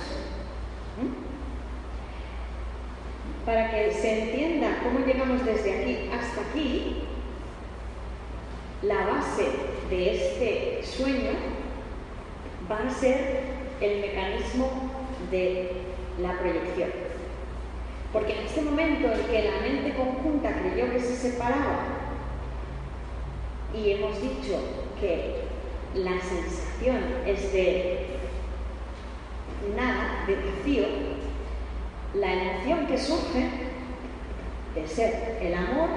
para 3.44 3.70
que 3.70 3.92
se 3.92 4.22
entienda 4.22 4.78
cómo 4.82 5.04
llegamos 5.04 5.44
desde 5.44 5.80
aquí 5.80 6.10
hasta 6.12 6.40
aquí, 6.42 7.02
la 8.82 9.06
base 9.06 9.48
de 9.90 10.14
este 10.14 10.80
sueño 10.84 11.32
va 12.70 12.86
a 12.86 12.90
ser 12.90 13.51
el 13.82 14.00
mecanismo 14.00 14.70
de 15.30 15.72
la 16.20 16.38
proyección. 16.38 16.90
Porque 18.12 18.38
en 18.38 18.46
este 18.46 18.62
momento 18.62 19.12
en 19.12 19.26
que 19.26 19.50
la 19.50 19.60
mente 19.60 19.94
conjunta 19.94 20.52
creyó 20.52 20.92
que 20.92 21.00
se 21.00 21.16
separaba, 21.16 22.02
y 23.74 23.90
hemos 23.92 24.20
dicho 24.20 24.58
que 25.00 25.36
la 25.94 26.20
sensación 26.20 26.98
es 27.26 27.52
de 27.52 28.06
nada, 29.74 30.24
de 30.26 30.36
vacío, 30.36 30.84
la 32.14 32.32
emoción 32.34 32.86
que 32.86 32.98
surge 32.98 33.48
de 34.74 34.86
ser 34.86 35.38
el 35.40 35.54
amor 35.54 35.88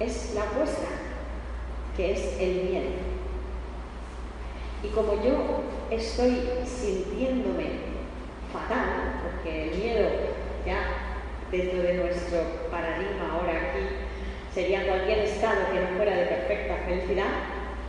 es 0.00 0.32
la 0.34 0.44
vuestra, 0.56 0.88
que 1.96 2.12
es 2.12 2.40
el 2.40 2.68
miedo. 2.68 2.90
Y 4.82 4.88
como 4.88 5.14
yo 5.22 5.62
estoy 5.90 6.40
sintiéndome 6.64 7.66
fatal, 8.52 9.20
porque 9.22 9.70
el 9.70 9.78
miedo 9.78 10.08
ya 10.64 11.16
dentro 11.50 11.82
de 11.82 11.94
nuestro 11.94 12.38
paradigma 12.70 13.32
ahora 13.32 13.52
aquí 13.52 13.86
sería 14.54 14.86
cualquier 14.86 15.20
estado 15.20 15.72
que 15.72 15.80
no 15.80 15.96
fuera 15.96 16.16
de 16.16 16.26
perfecta 16.26 16.76
felicidad, 16.86 17.26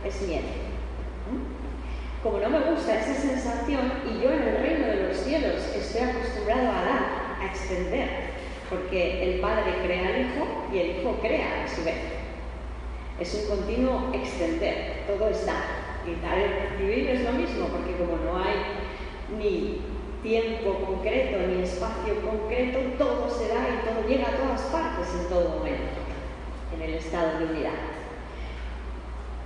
es 0.04 0.20
miedo. 0.22 0.62
Como 2.22 2.38
no 2.38 2.50
me 2.50 2.60
gusta 2.70 3.00
esa 3.00 3.14
sensación 3.14 3.92
y 4.08 4.22
yo 4.22 4.30
en 4.30 4.42
el 4.42 4.56
reino 4.58 4.86
de 4.86 5.08
los 5.08 5.16
cielos 5.16 5.56
estoy 5.74 6.02
acostumbrado 6.02 6.70
a 6.70 6.84
dar, 6.84 7.38
a 7.40 7.46
extender, 7.46 8.08
porque 8.70 9.24
el 9.24 9.40
Padre 9.40 9.74
crea 9.84 10.08
al 10.08 10.20
Hijo 10.20 10.66
y 10.72 10.78
el 10.78 10.90
Hijo 10.98 11.18
crea 11.20 11.64
a 11.64 11.68
su 11.68 11.84
vez. 11.84 11.96
Es 13.18 13.34
un 13.34 13.56
continuo 13.56 14.10
extender, 14.14 15.04
todo 15.06 15.28
es 15.28 15.44
dar. 15.46 15.81
Dar 16.04 16.36
y 16.36 16.84
recibir 16.84 17.10
es 17.10 17.22
lo 17.22 17.32
mismo, 17.32 17.66
porque 17.68 17.96
como 17.96 18.16
no 18.24 18.42
hay 18.42 18.58
ni 19.38 19.80
tiempo 20.20 20.74
concreto 20.84 21.46
ni 21.46 21.62
espacio 21.62 22.20
concreto, 22.22 22.78
todo 22.98 23.30
se 23.30 23.48
da 23.48 23.68
y 23.68 23.86
todo 23.86 24.08
llega 24.08 24.28
a 24.28 24.36
todas 24.36 24.62
partes 24.62 25.06
en 25.14 25.28
todo 25.28 25.58
momento, 25.58 26.00
en 26.74 26.82
el 26.82 26.94
estado 26.94 27.38
de 27.38 27.44
unidad. 27.44 27.70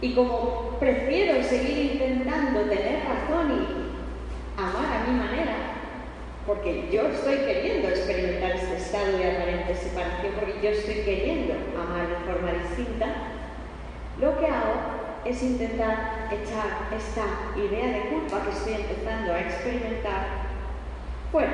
Y 0.01 0.15
como 0.15 0.77
prefiero 0.81 1.43
seguir 1.43 1.93
intentando 1.93 2.61
tener 2.63 3.05
razón 3.05 3.53
y 3.53 4.61
amar 4.61 4.97
a 4.97 5.11
mi 5.11 5.19
manera, 5.19 5.57
porque 6.47 6.89
yo 6.91 7.09
estoy 7.09 7.37
queriendo 7.37 7.89
experimentar 7.89 8.53
este 8.53 8.77
estado 8.77 9.19
de 9.19 9.31
aparente 9.31 9.75
separación, 9.75 10.33
porque 10.41 10.55
yo 10.63 10.71
estoy 10.71 10.95
queriendo 11.05 11.53
amar 11.79 12.09
de 12.09 12.33
forma 12.33 12.53
distinta, 12.63 13.07
lo 14.19 14.39
que 14.39 14.47
hago 14.47 14.96
es 15.29 15.43
intentar 15.43 16.29
echar 16.31 16.89
esta 16.97 17.59
idea 17.59 17.89
de 17.89 18.11
culpa 18.11 18.45
que 18.45 18.51
estoy 18.51 18.75
empezando 18.75 19.33
a 19.33 19.41
experimentar 19.41 20.47
bueno, 21.33 21.53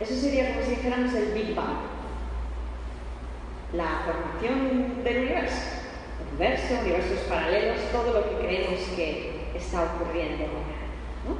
Eso 0.00 0.14
sería 0.14 0.52
como 0.52 0.62
si 0.62 0.70
dijéramos 0.70 1.14
el 1.14 1.32
Big 1.32 1.54
Bang, 1.54 1.78
la 3.72 4.02
formación 4.04 5.02
del 5.02 5.18
universo, 5.18 5.62
universo, 6.32 6.74
universos 6.82 7.18
paralelos, 7.28 7.80
todo 7.92 8.12
lo 8.12 8.28
que 8.28 8.44
creemos 8.44 8.80
que 8.94 9.52
está 9.54 9.84
ocurriendo 9.84 10.44
ahora. 10.44 11.38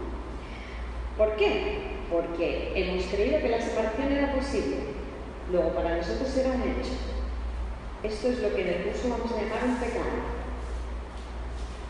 ¿Por 1.19 1.37
qué? 1.37 1.97
Porque 2.11 2.73
hemos 2.75 3.05
creído 3.07 3.41
que 3.41 3.49
la 3.49 3.61
separación 3.61 4.12
era 4.12 4.33
posible, 4.33 4.77
luego 5.51 5.71
para 5.71 5.97
nosotros 5.97 6.35
era 6.37 6.51
un 6.51 6.62
hecho. 6.62 7.15
Esto 8.07 8.29
es 8.29 8.38
lo 8.38 8.55
que 8.55 8.62
en 8.62 8.69
el 8.69 8.85
curso 8.85 9.09
vamos 9.11 9.33
a 9.33 9.42
llamar 9.42 9.64
un 9.64 9.77
pecado. 9.77 10.16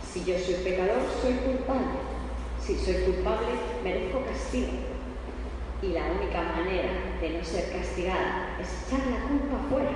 Si 0.03 0.25
yo 0.25 0.39
soy 0.39 0.55
pecador, 0.65 1.03
soy 1.23 1.35
culpable 1.35 2.17
si 2.67 2.77
soy 2.77 2.95
culpable, 3.05 3.47
merezco 3.85 4.25
castigo. 4.25 4.73
Y 5.83 5.89
la 5.89 6.07
única 6.07 6.43
manera 6.43 6.89
de 7.21 7.31
no 7.31 7.45
ser 7.45 7.71
castigada 7.71 8.59
es 8.61 8.87
echar 8.87 9.07
la 9.07 9.29
culpa 9.29 9.69
fuera, 9.71 9.93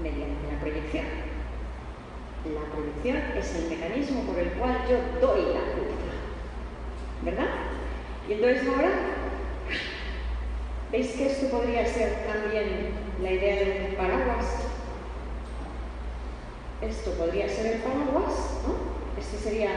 mediante 0.00 0.52
la 0.52 0.60
proyección. 0.60 1.06
La 2.54 2.60
proyección 2.70 3.16
es 3.36 3.54
el 3.56 3.70
mecanismo 3.70 4.22
por 4.22 4.38
el 4.38 4.50
cual 4.50 4.76
yo 4.88 4.98
doy 5.20 5.42
la 5.54 5.72
culpa. 5.74 6.14
¿Verdad? 7.22 7.48
Y 8.28 8.34
entonces 8.34 8.68
ahora, 8.68 8.90
¿veis 10.94 11.10
que 11.10 11.26
esto 11.26 11.48
podría 11.48 11.84
ser 11.84 12.24
también 12.24 12.90
la 13.20 13.32
idea 13.32 13.56
del 13.56 13.96
paraguas? 13.96 14.46
Esto 16.80 17.10
podría 17.14 17.48
ser 17.48 17.66
el 17.66 17.78
paraguas, 17.80 18.60
¿no? 18.64 19.20
Este 19.20 19.36
sería 19.38 19.70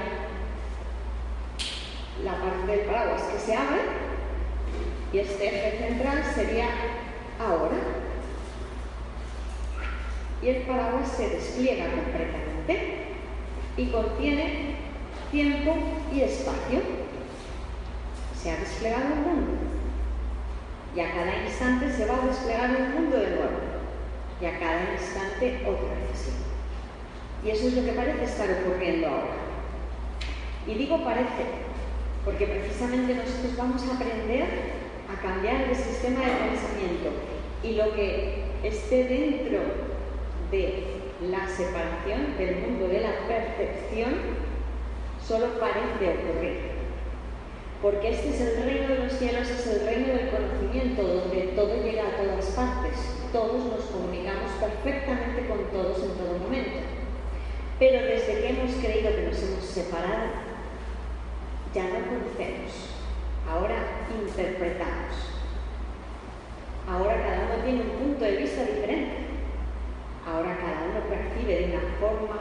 la 2.23 2.33
parte 2.33 2.71
del 2.71 2.81
paraguas 2.81 3.23
que 3.23 3.39
se 3.39 3.55
abre 3.55 3.81
y 5.11 5.17
este 5.17 5.47
eje 5.47 5.87
central 5.87 6.23
sería 6.35 6.67
ahora. 7.39 7.77
Y 10.43 10.49
el 10.49 10.61
paraguas 10.67 11.11
se 11.17 11.29
despliega 11.29 11.85
completamente 11.95 13.05
y 13.75 13.87
contiene 13.87 14.75
tiempo 15.31 15.77
y 16.13 16.21
espacio. 16.21 16.79
Se 18.39 18.51
ha 18.51 18.57
desplegado 18.57 19.13
el 19.15 19.19
mundo 19.21 19.76
y 20.97 20.99
a 20.99 21.13
cada 21.13 21.43
instante 21.45 21.91
se 21.91 22.07
va 22.07 22.15
a 22.15 22.25
desplegar 22.25 22.71
el 22.71 22.89
mundo 22.89 23.17
de 23.17 23.29
nuevo 23.29 23.59
y 24.41 24.45
a 24.47 24.57
cada 24.57 24.93
instante 24.93 25.61
otra 25.61 25.93
vez 25.93 26.33
Y 27.45 27.49
eso 27.51 27.67
es 27.67 27.73
lo 27.75 27.85
que 27.85 27.91
parece 27.91 28.23
estar 28.23 28.49
ocurriendo 28.49 29.07
ahora. 29.07 29.37
Y 30.65 30.73
digo 30.73 31.03
parece, 31.03 31.45
porque 32.25 32.47
precisamente 32.47 33.13
nosotros 33.13 33.55
vamos 33.55 33.83
a 33.87 33.93
aprender 33.93 34.45
a 35.07 35.21
cambiar 35.21 35.69
el 35.69 35.75
sistema 35.75 36.19
de 36.21 36.49
pensamiento 36.49 37.11
y 37.61 37.73
lo 37.73 37.93
que 37.93 38.43
esté 38.63 39.03
dentro 39.03 39.59
de 40.49 40.83
la 41.29 41.47
separación 41.47 42.37
del 42.39 42.55
mundo 42.61 42.87
de 42.87 43.01
la 43.01 43.11
percepción 43.27 44.15
solo 45.21 45.59
parece 45.59 46.17
ocurrir. 46.17 46.77
Porque 47.81 48.09
este 48.09 48.29
es 48.29 48.41
el 48.41 48.63
reino 48.63 48.87
de 48.87 48.99
los 49.03 49.13
cielos, 49.13 49.49
es 49.49 49.67
el 49.67 49.85
reino 49.85 50.07
del 50.07 50.29
conocimiento, 50.29 51.03
donde 51.03 51.53
todo 51.55 51.83
llega 51.83 52.07
a 52.07 52.17
todas 52.17 52.45
partes. 52.47 52.97
Todos 53.31 53.65
nos 53.65 53.85
comunicamos 53.85 54.49
perfectamente 54.59 55.47
con 55.47 55.63
todos 55.71 56.01
en 56.01 56.17
todo 56.17 56.39
momento. 56.41 56.79
Pero 57.77 58.03
desde 58.03 58.41
que 58.41 58.49
hemos 58.49 58.71
creído 58.81 59.11
que 59.77 59.83
nos 59.83 59.93
hemos 59.93 59.93
separado, 59.93 60.29
ya 61.73 61.83
no 61.83 62.05
conocemos, 62.07 62.71
ahora 63.49 63.75
interpretamos. 64.09 65.15
Ahora 66.89 67.15
cada 67.17 67.53
uno 67.53 67.63
tiene 67.63 67.81
un 67.81 67.89
punto 67.99 68.23
de 68.23 68.37
vista 68.37 68.63
diferente. 68.63 69.27
Ahora 70.25 70.57
cada 70.57 70.87
uno 70.89 71.07
percibe 71.09 71.59
de 71.59 71.65
una 71.75 71.97
forma 71.99 72.39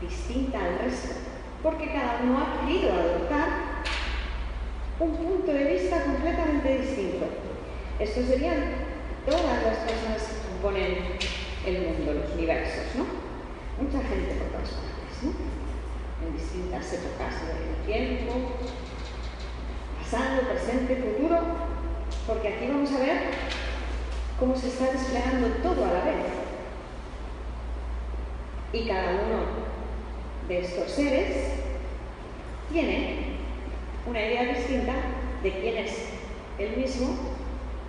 distinta 0.00 0.58
al 0.64 0.78
resto, 0.78 1.14
porque 1.62 1.92
cada 1.92 2.20
uno 2.22 2.38
ha 2.38 2.66
querido 2.66 2.92
adoptar 2.92 3.48
un 5.00 5.16
punto 5.16 5.52
de 5.52 5.64
vista 5.64 6.04
completamente 6.04 6.78
distinto. 6.78 7.26
Estos 7.98 8.26
serían 8.26 8.58
todas 9.26 9.62
las 9.62 9.76
personas 9.78 10.22
que 10.22 10.48
componen 10.48 10.98
el 11.66 11.82
mundo, 11.82 12.14
los 12.14 12.32
universos, 12.34 12.94
¿no? 12.96 13.04
Mucha 13.82 13.98
gente 14.08 14.34
por 14.34 14.48
todas 14.48 14.70
partes, 14.70 15.22
¿no? 15.22 15.67
En 16.24 16.36
distintas 16.36 16.92
épocas 16.92 17.34
del 17.46 17.86
tiempo, 17.86 18.32
pasado, 19.98 20.42
presente, 20.48 20.96
futuro, 20.96 21.38
porque 22.26 22.48
aquí 22.48 22.66
vamos 22.68 22.92
a 22.92 22.98
ver 22.98 23.20
cómo 24.38 24.56
se 24.56 24.68
está 24.68 24.92
desplegando 24.92 25.48
todo 25.62 25.84
a 25.84 25.92
la 25.92 26.04
vez. 26.04 26.26
Y 28.72 28.86
cada 28.86 29.12
uno 29.12 29.68
de 30.46 30.60
estos 30.60 30.90
seres 30.90 31.36
tiene 32.70 33.36
una 34.06 34.20
idea 34.20 34.54
distinta 34.54 34.92
de 35.42 35.52
quién 35.52 35.76
es 35.78 36.08
él 36.58 36.76
mismo 36.76 37.16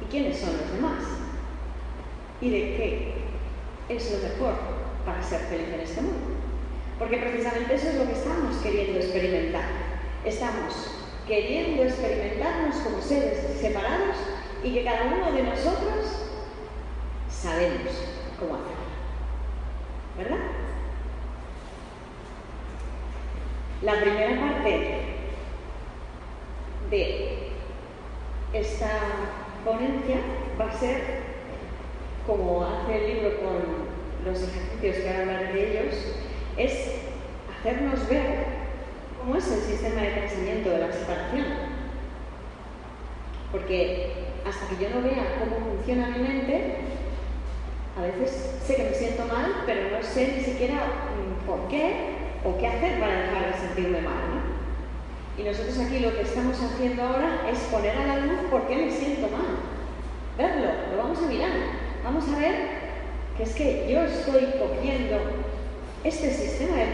y 0.01 0.05
quiénes 0.05 0.39
son 0.39 0.57
los 0.57 0.71
demás. 0.71 1.03
Y 2.41 2.49
de 2.49 2.59
qué 2.59 3.13
es 3.89 4.11
lo 4.11 4.29
mejor 4.29 4.53
para 5.05 5.21
ser 5.21 5.41
feliz 5.41 5.67
en 5.73 5.79
este 5.81 6.01
mundo. 6.01 6.27
Porque 6.99 7.17
precisamente 7.17 7.75
eso 7.75 7.89
es 7.89 7.95
lo 7.95 8.05
que 8.05 8.11
estamos 8.11 8.57
queriendo 8.57 8.99
experimentar. 8.99 9.63
Estamos 10.25 10.73
queriendo 11.25 11.83
experimentarnos 11.83 12.75
como 12.77 13.01
seres 13.01 13.57
separados 13.59 14.17
y 14.63 14.73
que 14.73 14.83
cada 14.83 15.05
uno 15.05 15.31
de 15.31 15.43
nosotros 15.43 16.05
sabemos 17.29 17.93
cómo 18.37 18.55
hacerlo. 18.55 18.89
¿Verdad? 20.17 20.59
La 23.81 24.01
primera 24.01 24.41
parte 24.41 25.01
de 26.89 27.49
esta 28.51 28.89
ponencia 29.63 30.17
va 30.59 30.65
a 30.65 30.77
ser, 30.77 31.01
como 32.27 32.65
hace 32.65 32.97
el 32.97 33.13
libro 33.13 33.37
con 33.37 34.25
los 34.25 34.43
ejercicios 34.43 34.97
que 34.97 35.09
ahora 35.09 35.21
hablaré 35.21 35.53
de 35.53 35.71
ellos, 35.71 35.95
es 36.57 36.88
hacernos 37.59 38.07
ver 38.07 38.45
cómo 39.19 39.35
es 39.35 39.51
el 39.51 39.61
sistema 39.61 40.01
de 40.01 40.11
pensamiento 40.11 40.69
de 40.69 40.79
la 40.79 40.91
separación. 40.91 41.45
Porque 43.51 44.13
hasta 44.47 44.67
que 44.67 44.83
yo 44.83 44.89
no 44.89 45.01
vea 45.01 45.39
cómo 45.39 45.75
funciona 45.75 46.09
mi 46.09 46.19
mente, 46.19 46.75
A 47.97 48.03
veces 48.03 48.61
sé 48.65 48.75
que 48.77 48.83
me 48.83 48.93
siento 48.93 49.25
mal, 49.25 49.63
pero 49.65 49.89
no 49.91 50.01
sé 50.01 50.33
ni 50.37 50.41
siquiera 50.41 50.75
mm, 50.75 51.45
por 51.45 51.67
qué 51.67 52.15
o 52.45 52.57
qué 52.57 52.67
hacer 52.67 52.97
para 52.97 53.23
dejar 53.23 53.51
de 53.51 53.59
sentirme 53.59 53.99
mal. 53.99 54.39
Y 55.37 55.43
nosotros 55.43 55.77
aquí 55.79 55.99
lo 55.99 56.15
que 56.15 56.21
estamos 56.21 56.57
haciendo 56.61 57.03
ahora 57.03 57.49
es 57.51 57.59
poner 57.71 57.97
a 57.97 58.07
la 58.07 58.17
luz 58.19 58.39
por 58.49 58.67
qué 58.67 58.77
me 58.77 58.91
siento 58.91 59.27
mal. 59.27 59.59
Verlo, 60.37 60.69
lo 60.91 60.97
vamos 61.03 61.17
a 61.17 61.27
mirar. 61.27 61.51
Vamos 62.01 62.23
a 62.29 62.39
ver 62.39 62.55
que 63.35 63.43
es 63.43 63.53
que 63.55 63.91
yo 63.91 64.03
estoy 64.03 64.47
cogiendo 64.57 65.17
este 66.03 66.31
sistema 66.31 66.77
de 66.77 66.88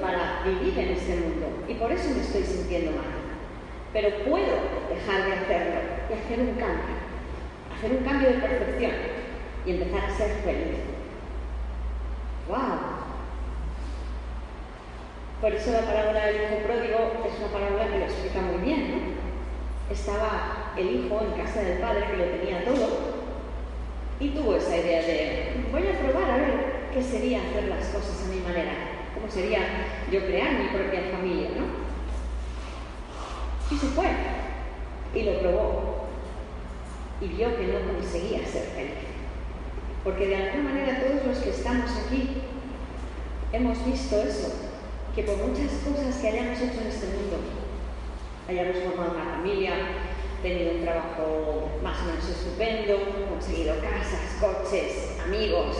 para 0.00 0.42
vivir 0.44 0.78
en 0.78 0.88
este 0.90 1.16
mundo 1.16 1.46
y 1.68 1.74
por 1.74 1.92
eso 1.92 2.10
me 2.14 2.20
estoy 2.20 2.42
sintiendo 2.42 2.92
mal. 2.92 3.06
Pero 3.92 4.24
puedo 4.24 4.56
dejar 4.90 5.24
de 5.24 5.32
hacerlo 5.32 5.80
y 6.10 6.12
hacer 6.12 6.40
un 6.40 6.54
cambio, 6.54 6.96
hacer 7.76 7.92
un 7.92 8.04
cambio 8.04 8.28
de 8.28 8.34
percepción 8.34 8.92
y 9.64 9.70
empezar 9.70 10.04
a 10.04 10.16
ser 10.16 10.30
feliz. 10.44 10.78
¡Wow! 12.48 12.96
Por 15.40 15.52
eso 15.52 15.72
la 15.72 15.80
parábola 15.80 16.26
del 16.26 16.36
hijo 16.36 16.56
pródigo 16.64 17.12
es 17.26 17.38
una 17.38 17.52
parábola 17.52 17.88
que 17.88 17.98
lo 17.98 18.04
explica 18.04 18.40
muy 18.40 18.64
bien. 18.64 18.90
¿no? 18.90 19.92
Estaba 19.92 20.72
el 20.76 20.90
hijo 20.90 21.20
en 21.20 21.42
casa 21.42 21.62
del 21.62 21.78
padre 21.78 22.06
que 22.10 22.16
lo 22.16 22.24
tenía 22.24 22.64
todo 22.64 23.16
y 24.18 24.30
tuvo 24.30 24.56
esa 24.56 24.76
idea 24.76 25.02
de 25.02 25.66
voy 25.70 25.82
a 25.82 25.98
probar 25.98 26.30
a 26.30 26.36
ver 26.38 26.76
qué 26.92 27.02
sería 27.02 27.40
hacer 27.42 27.64
las 27.64 27.86
cosas 27.88 28.24
a 28.24 28.34
mi 28.34 28.40
manera, 28.40 28.72
cómo 29.26 29.30
sería 29.30 29.60
yo 30.10 30.20
crear 30.26 30.52
mi 30.52 30.68
propia 30.68 31.00
familia, 31.10 31.48
¿no? 31.56 31.66
Y 33.74 33.78
se 33.78 33.86
fue 33.88 34.06
y 35.14 35.22
lo 35.22 35.40
probó 35.40 36.06
y 37.20 37.28
vio 37.28 37.56
que 37.56 37.66
no 37.66 37.92
conseguía 37.92 38.46
ser 38.46 38.66
feliz. 38.74 38.92
Porque 40.04 40.28
de 40.28 40.36
alguna 40.36 40.70
manera 40.70 41.00
todos 41.00 41.26
los 41.26 41.38
que 41.38 41.50
estamos 41.50 41.90
aquí 42.06 42.42
hemos 43.52 43.84
visto 43.84 44.20
eso, 44.22 44.52
que 45.14 45.22
por 45.22 45.38
muchas 45.38 45.72
cosas 45.84 46.16
que 46.20 46.28
hayamos 46.28 46.60
hecho 46.60 46.80
en 46.80 46.86
este 46.86 47.06
mundo, 47.06 47.38
hayamos 48.48 48.76
formado 48.84 49.14
una 49.14 49.36
familia, 49.36 49.72
tenido 50.42 50.74
un 50.74 50.82
trabajo 50.82 51.70
más 51.82 52.02
o 52.02 52.04
menos 52.04 52.28
estupendo, 52.28 53.28
conseguido 53.30 53.74
casas, 53.80 54.36
coches, 54.40 55.18
amigos, 55.24 55.76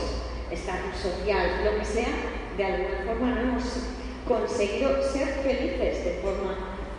estatus 0.51 0.97
social, 0.99 1.63
lo 1.63 1.79
que 1.79 1.85
sea, 1.85 2.36
de 2.57 2.65
alguna 2.65 3.03
forma 3.05 3.29
no 3.29 3.41
hemos 3.41 3.63
conseguido 4.27 5.01
ser 5.03 5.27
felices 5.27 6.03
de 6.03 6.19
forma 6.21 6.57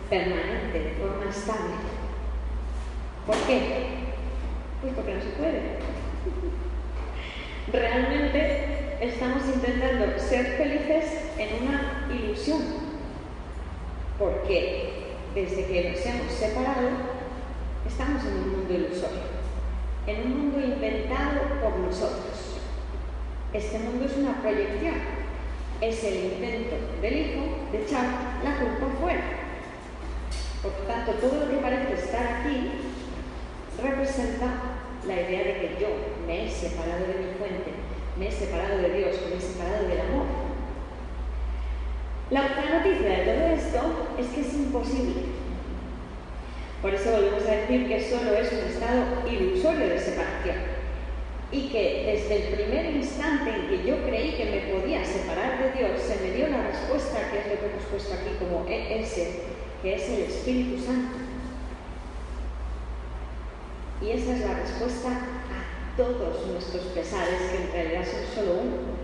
permanente, 0.09 0.79
de 0.79 0.91
forma 0.91 1.29
estable. 1.29 1.75
¿Por 3.27 3.35
qué? 3.45 3.87
Pues 4.81 4.93
porque 4.93 5.13
no 5.13 5.21
se 5.21 5.29
puede. 5.29 5.61
Realmente 7.71 8.97
estamos 9.01 9.43
intentando 9.53 10.17
ser 10.17 10.57
felices 10.57 11.05
en 11.37 11.67
una 11.67 12.07
ilusión, 12.09 12.61
porque 14.17 14.93
desde 15.35 15.65
que 15.65 15.91
nos 15.91 16.05
hemos 16.05 16.31
separado 16.31 16.89
estamos 17.85 18.23
en 18.25 18.33
un 18.33 18.51
mundo 18.51 18.73
ilusorio, 18.73 19.39
en 20.07 20.21
un 20.21 20.37
mundo 20.39 20.59
inventado 20.61 21.41
por 21.61 21.77
nosotros. 21.77 22.59
Este 23.53 23.79
mundo 23.79 24.05
es 24.05 24.17
una 24.17 24.41
proyección, 24.41 25.18
es 25.81 26.03
el 26.03 26.15
intento 26.33 26.75
del 27.01 27.17
hijo 27.17 27.41
de 27.71 27.83
echar 27.83 28.05
la 28.43 28.57
culpa 28.57 28.99
fuera. 28.99 29.23
Por 30.61 30.73
tanto, 30.85 31.13
todo 31.13 31.45
lo 31.45 31.51
que 31.51 31.57
parece 31.57 31.93
estar 31.93 32.41
aquí 32.41 32.71
representa 33.81 34.47
la 35.07 35.13
idea 35.13 35.39
de 35.39 35.53
que 35.53 35.77
yo 35.79 35.87
me 36.27 36.45
he 36.45 36.51
separado 36.51 37.07
de 37.07 37.25
mi 37.25 37.33
fuente, 37.37 37.71
me 38.17 38.27
he 38.27 38.31
separado 38.31 38.77
de 38.79 38.89
Dios, 38.89 39.15
me 39.29 39.37
he 39.37 39.41
separado 39.41 39.87
del 39.87 40.01
amor. 40.01 40.25
La 42.29 42.45
otra 42.45 42.79
noticia 42.79 43.09
de 43.09 43.25
todo 43.25 43.47
esto 43.47 44.07
es 44.19 44.27
que 44.27 44.41
es 44.41 44.53
imposible. 44.53 45.23
Por 46.81 46.93
eso 46.93 47.11
volvemos 47.11 47.45
a 47.45 47.51
decir 47.51 47.87
que 47.87 48.09
solo 48.09 48.33
es 48.35 48.51
un 48.51 48.59
estado 48.59 49.29
ilusorio 49.29 49.87
de 49.87 49.99
separación 49.99 50.68
y 51.51 51.69
que 51.69 52.03
desde 52.05 52.47
el 52.47 52.53
primer 52.53 52.95
instante 52.95 53.49
en 53.49 53.67
que 53.69 53.87
yo 53.87 54.03
creí 54.03 54.33
que 54.33 54.45
me 54.45 54.73
podía 54.73 55.03
separar 55.03 55.63
de 55.63 55.71
Dios, 55.79 55.99
se 55.99 56.23
me 56.23 56.35
dio 56.35 56.47
la 56.47 56.67
respuesta, 56.67 57.31
que 57.31 57.39
es 57.39 57.45
lo 57.47 57.59
que 57.59 57.65
hemos 57.65 57.83
puesto 57.89 58.13
aquí 58.13 58.35
como 58.37 58.67
ES, 58.69 59.13
que 59.81 59.95
es 59.95 60.09
el 60.09 60.21
Espíritu 60.23 60.83
Santo. 60.83 61.17
Y 64.01 64.11
esa 64.11 64.33
es 64.33 64.41
la 64.41 64.59
respuesta 64.59 65.09
a 65.09 65.97
todos 65.97 66.47
nuestros 66.47 66.83
pesares, 66.93 67.41
que 67.51 67.63
en 67.63 67.71
realidad 67.71 68.05
son 68.05 68.43
solo 68.45 68.61
uno. 68.61 68.99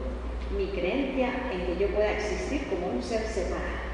Mi 0.55 0.67
creencia 0.67 1.34
en 1.51 1.65
que 1.65 1.77
yo 1.81 1.93
pueda 1.93 2.12
existir 2.12 2.67
como 2.69 2.88
un 2.88 3.01
ser 3.01 3.25
separado. 3.27 3.85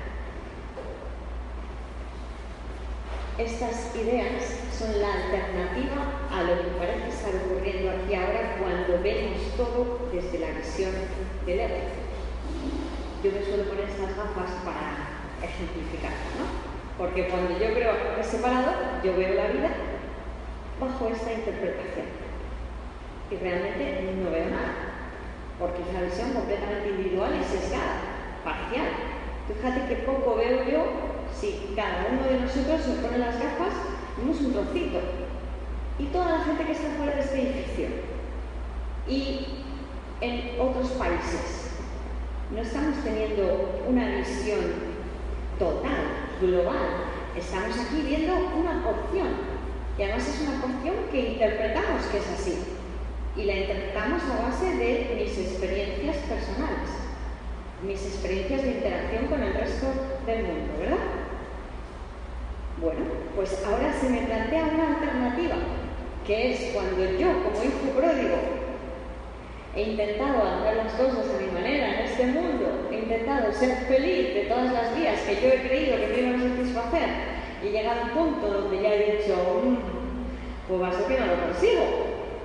Estas 3.37 3.95
ideas 3.95 4.43
son 4.77 4.99
la 5.01 5.13
alternativa 5.13 6.27
a 6.29 6.43
lo 6.43 6.61
que 6.61 6.77
parece 6.77 7.07
estar 7.09 7.31
ocurriendo 7.45 7.89
aquí 7.91 8.13
ahora 8.13 8.57
cuando 8.59 9.01
vemos 9.01 9.39
todo 9.55 10.09
desde 10.11 10.39
la 10.39 10.51
visión 10.51 10.91
del 11.45 11.59
ego. 11.59 11.77
Yo 13.23 13.31
me 13.31 13.45
suelo 13.45 13.69
poner 13.69 13.89
estas 13.89 14.17
gafas 14.17 14.51
para 14.65 15.47
ejemplificar, 15.47 16.11
¿no? 16.37 16.45
Porque 16.97 17.29
cuando 17.29 17.51
yo 17.53 17.73
creo 17.73 17.93
que 18.17 18.23
separado, 18.23 18.73
yo 19.03 19.15
veo 19.15 19.33
la 19.33 19.47
vida 19.47 19.69
bajo 20.79 21.07
esta 21.07 21.31
interpretación. 21.31 22.07
Y 23.31 23.35
realmente 23.37 24.13
no 24.21 24.29
veo 24.29 24.49
nada, 24.49 24.75
porque 25.57 25.81
es 25.81 25.87
una 25.89 26.01
visión 26.01 26.33
completamente 26.33 26.89
individual 26.89 27.31
y 27.39 27.43
sesgada, 27.45 28.01
parcial. 28.43 28.89
Fíjate 29.47 29.87
que 29.87 30.01
poco 30.03 30.35
veo 30.35 30.63
yo 30.65 31.10
si 31.39 31.73
cada 31.75 32.07
uno 32.11 32.23
de 32.23 32.39
nosotros 32.41 32.81
se 32.81 33.01
pone 33.01 33.17
las 33.17 33.35
gafas, 33.35 33.73
vemos 34.17 34.39
un 34.41 34.53
trocito. 34.53 34.99
Y 35.99 36.05
toda 36.05 36.37
la 36.37 36.43
gente 36.43 36.65
que 36.65 36.71
está 36.71 36.89
fuera 36.97 37.15
de 37.15 37.21
este 37.21 37.41
edificio. 37.41 37.87
Y 39.07 39.45
en 40.21 40.59
otros 40.59 40.91
países. 40.91 41.71
No 42.53 42.61
estamos 42.61 43.03
teniendo 43.03 43.83
una 43.87 44.17
visión 44.17 44.59
total, 45.57 46.29
global. 46.39 46.77
Estamos 47.35 47.77
aquí 47.79 48.01
viendo 48.07 48.33
una 48.35 48.83
porción. 48.83 49.29
Y 49.97 50.03
además 50.03 50.27
es 50.27 50.41
una 50.41 50.61
porción 50.61 50.95
que 51.11 51.33
interpretamos 51.33 52.05
que 52.11 52.17
es 52.17 52.29
así. 52.29 52.57
Y 53.35 53.45
la 53.45 53.57
interpretamos 53.57 54.21
a 54.23 54.49
base 54.49 54.75
de 54.75 55.15
mis 55.15 55.37
experiencias 55.37 56.17
personales, 56.17 56.89
mis 57.85 58.05
experiencias 58.05 58.61
de 58.63 58.71
interacción 58.71 59.27
con 59.27 59.41
el 59.41 59.53
resto 59.53 59.87
del 60.25 60.43
mundo, 60.43 60.73
¿verdad? 60.79 61.20
Bueno, 62.81 63.01
pues 63.35 63.63
ahora 63.63 63.93
se 63.93 64.09
me 64.09 64.21
plantea 64.21 64.71
una 64.73 64.95
alternativa, 64.95 65.55
que 66.25 66.51
es 66.51 66.71
cuando 66.73 67.05
yo, 67.15 67.27
como 67.43 67.63
hijo 67.63 67.95
pródigo, 67.95 68.37
he 69.75 69.83
intentado 69.83 70.41
hacer 70.41 70.77
las 70.77 70.93
cosas 70.93 71.27
a 71.29 71.41
mi 71.45 71.51
manera 71.51 71.99
en 71.99 72.05
este 72.05 72.25
mundo, 72.25 72.89
he 72.91 72.97
intentado 72.97 73.53
ser 73.53 73.85
feliz 73.85 74.33
de 74.33 74.45
todas 74.49 74.73
las 74.73 74.95
vías 74.97 75.19
que 75.19 75.35
yo 75.35 75.49
he 75.49 75.67
creído 75.67 75.97
que 75.97 76.07
me 76.07 76.19
iban 76.27 76.41
a 76.41 76.55
satisfacer, 76.55 77.09
y 77.63 77.67
he 77.67 77.71
llegado 77.71 78.01
a 78.01 78.03
un 78.05 78.09
punto 78.09 78.47
donde 78.47 78.81
ya 78.81 78.95
he 78.95 79.17
dicho, 79.17 79.35
mm, 79.63 79.77
pues 80.67 80.81
va 80.81 80.87
a 80.87 81.07
que 81.07 81.19
no 81.19 81.25
lo 81.27 81.45
consigo, 81.45 81.83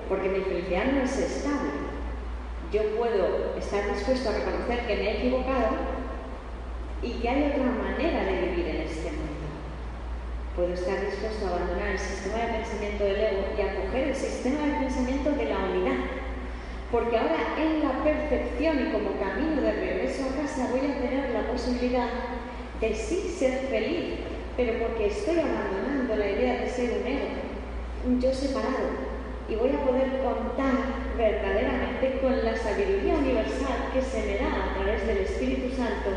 porque 0.06 0.28
mi 0.28 0.40
felicidad 0.40 0.84
no 0.92 1.02
es 1.02 1.18
estable. 1.18 1.70
Yo 2.70 2.82
puedo 2.98 3.56
estar 3.58 3.90
dispuesto 3.90 4.28
a 4.28 4.32
reconocer 4.34 4.86
que 4.86 4.96
me 4.96 5.02
he 5.02 5.18
equivocado 5.18 5.96
y 7.02 7.12
que 7.12 7.26
hay 7.26 7.52
otra 7.52 7.64
manera 7.64 8.24
de 8.24 8.48
vivir 8.48 8.75
puedo 10.56 10.72
estar 10.72 10.98
dispuesto 11.04 11.46
a 11.46 11.50
abandonar 11.50 11.88
el 11.90 11.98
sistema 11.98 12.38
de 12.38 12.52
pensamiento 12.58 13.04
del 13.04 13.20
ego 13.20 13.42
y 13.56 13.60
acoger 13.60 14.08
el 14.08 14.16
sistema 14.16 14.66
de 14.66 14.80
pensamiento 14.80 15.30
de 15.32 15.44
la 15.44 15.58
unidad. 15.58 16.00
Porque 16.90 17.18
ahora 17.18 17.60
en 17.60 17.84
la 17.84 18.02
perfección 18.02 18.88
y 18.88 18.90
como 18.90 19.20
camino 19.20 19.60
de 19.60 19.72
regreso 19.72 20.24
a 20.24 20.40
casa 20.40 20.68
voy 20.72 20.80
a 20.80 20.98
tener 20.98 21.30
la 21.30 21.52
posibilidad 21.52 22.08
de 22.80 22.94
sí 22.94 23.34
ser 23.38 23.68
feliz, 23.68 24.20
pero 24.56 24.78
porque 24.80 25.08
estoy 25.08 25.40
abandonando 25.40 26.16
la 26.16 26.30
idea 26.30 26.60
de 26.60 26.70
ser 26.70 27.02
un 27.02 27.06
ego, 27.06 27.28
un 28.06 28.20
yo 28.20 28.32
separado, 28.32 28.96
y 29.48 29.56
voy 29.56 29.70
a 29.70 29.84
poder 29.84 30.22
contar 30.24 30.72
verdaderamente 31.18 32.18
con 32.22 32.44
la 32.44 32.56
sabiduría 32.56 33.14
universal 33.14 33.92
que 33.92 34.00
se 34.00 34.22
me 34.24 34.38
da 34.38 34.70
a 34.70 34.74
través 34.74 35.06
del 35.06 35.18
Espíritu 35.18 35.74
Santo, 35.76 36.10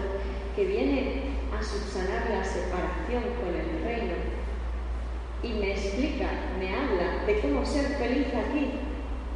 que 0.59 0.65
viene 0.65 1.21
a 1.57 1.63
subsanar 1.63 2.29
la 2.29 2.43
separación 2.43 3.23
con 3.39 3.55
el 3.55 3.81
reino 3.81 4.13
y 5.41 5.53
me 5.53 5.71
explica, 5.71 6.27
me 6.59 6.75
habla 6.75 7.23
de 7.25 7.39
cómo 7.39 7.65
ser 7.65 7.95
feliz 7.95 8.27
aquí, 8.27 8.71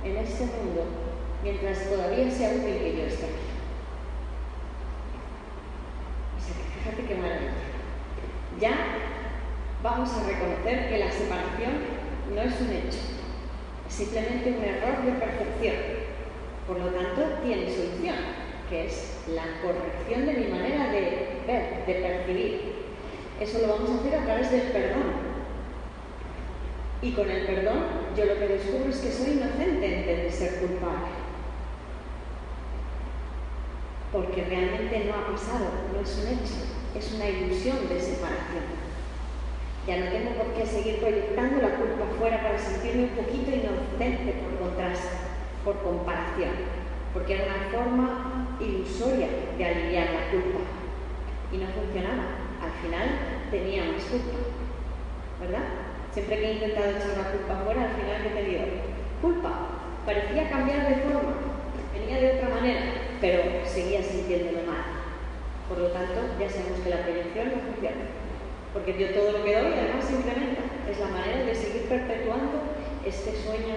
en 0.04 0.18
este 0.18 0.44
mundo, 0.48 0.84
mientras 1.42 1.90
todavía 1.90 2.30
sea 2.30 2.50
útil 2.50 2.78
que 2.78 2.98
yo 2.98 3.04
esté 3.06 3.24
aquí. 3.24 3.34
Fíjate 6.84 7.08
qué 7.08 7.16
maravilla. 7.16 7.52
Ya 8.60 8.76
vamos 9.82 10.10
a 10.10 10.28
reconocer 10.28 10.90
que 10.90 10.98
la 10.98 11.10
separación 11.10 11.72
no 12.36 12.42
es 12.42 12.60
un 12.60 12.70
hecho, 12.70 13.00
es 13.88 13.94
simplemente 13.94 14.58
un 14.58 14.62
error 14.66 15.06
de 15.06 15.12
percepción. 15.14 15.76
Por 16.68 16.80
lo 16.80 16.88
tanto, 16.88 17.40
tiene 17.46 17.74
solución, 17.74 18.16
que 18.70 18.88
es 18.88 19.13
la 19.28 19.44
corrección 19.62 20.26
de 20.26 20.34
mi 20.34 20.52
manera 20.52 20.92
de 20.92 21.42
ver, 21.48 21.86
de 21.86 21.94
percibir. 21.94 22.74
Eso 23.40 23.60
lo 23.60 23.74
vamos 23.74 23.90
a 23.90 23.96
hacer 23.96 24.16
a 24.16 24.26
través 24.26 24.52
del 24.52 24.62
perdón. 24.64 25.34
Y 27.02 27.12
con 27.12 27.30
el 27.30 27.46
perdón, 27.46 27.84
yo 28.16 28.26
lo 28.26 28.36
que 28.36 28.48
descubro 28.48 28.90
es 28.90 28.98
que 28.98 29.12
soy 29.12 29.34
inocente 29.34 30.00
en 30.00 30.06
vez 30.06 30.24
de 30.24 30.32
ser 30.32 30.60
culpable. 30.60 31.08
Porque 34.12 34.44
realmente 34.44 35.06
no 35.06 35.14
ha 35.16 35.32
pasado, 35.32 35.68
no 35.92 36.00
es 36.00 36.18
un 36.18 36.28
hecho, 36.28 36.54
es 36.96 37.14
una 37.14 37.30
ilusión 37.30 37.90
de 37.90 38.00
separación. 38.00 38.84
Ya 39.88 39.98
no 39.98 40.12
tengo 40.12 40.32
por 40.32 40.54
qué 40.54 40.66
seguir 40.66 41.00
proyectando 41.00 41.62
la 41.62 41.76
culpa 41.76 42.06
fuera 42.18 42.42
para 42.42 42.58
sentirme 42.58 43.04
un 43.04 43.10
poquito 43.10 43.52
inocente 43.52 44.34
por 44.34 44.70
contraste, 44.70 45.10
por 45.66 45.84
comparación, 45.84 46.52
porque 47.14 47.34
era 47.34 47.46
una 47.46 47.70
forma 47.70 48.33
ilusoria 48.60 49.28
de 49.58 49.66
aliviar 49.66 50.08
la 50.12 50.32
culpa. 50.32 50.60
Y 51.52 51.58
no 51.58 51.68
funcionaba. 51.68 52.44
Al 52.62 52.72
final 52.82 53.08
tenía 53.52 53.84
más 53.86 54.04
culpa. 54.06 54.38
¿Verdad? 55.40 55.64
Siempre 56.12 56.40
que 56.40 56.46
he 56.46 56.54
intentado 56.54 56.92
echar 56.92 57.18
la 57.18 57.32
culpa 57.32 57.64
fuera, 57.66 57.82
al 57.84 57.96
final 57.96 58.26
he 58.26 58.42
tenido 58.42 58.64
culpa. 59.22 59.52
Parecía 60.06 60.50
cambiar 60.50 60.88
de 60.88 61.02
forma, 61.02 61.34
venía 61.94 62.20
de 62.20 62.38
otra 62.38 62.50
manera, 62.50 62.82
pero 63.20 63.66
seguía 63.66 64.04
sintiéndome 64.04 64.64
mal. 64.64 64.84
Por 65.70 65.80
lo 65.80 65.88
tanto, 65.88 66.22
ya 66.40 66.50
sabemos 66.50 66.80
que 66.84 66.90
la 66.90 67.04
proyección 67.04 67.48
no 67.48 67.72
funciona 67.72 68.24
porque 68.74 68.98
yo 68.98 69.14
todo 69.14 69.32
lo 69.32 69.44
que 69.46 69.54
doy 69.54 69.72
además 69.72 70.04
se 70.04 70.16
incrementa. 70.16 70.64
Es 70.90 71.00
la 71.00 71.08
manera 71.08 71.46
de 71.46 71.56
seguir 71.56 71.84
perpetuando 71.84 72.74
este 73.06 73.32
sueño 73.32 73.76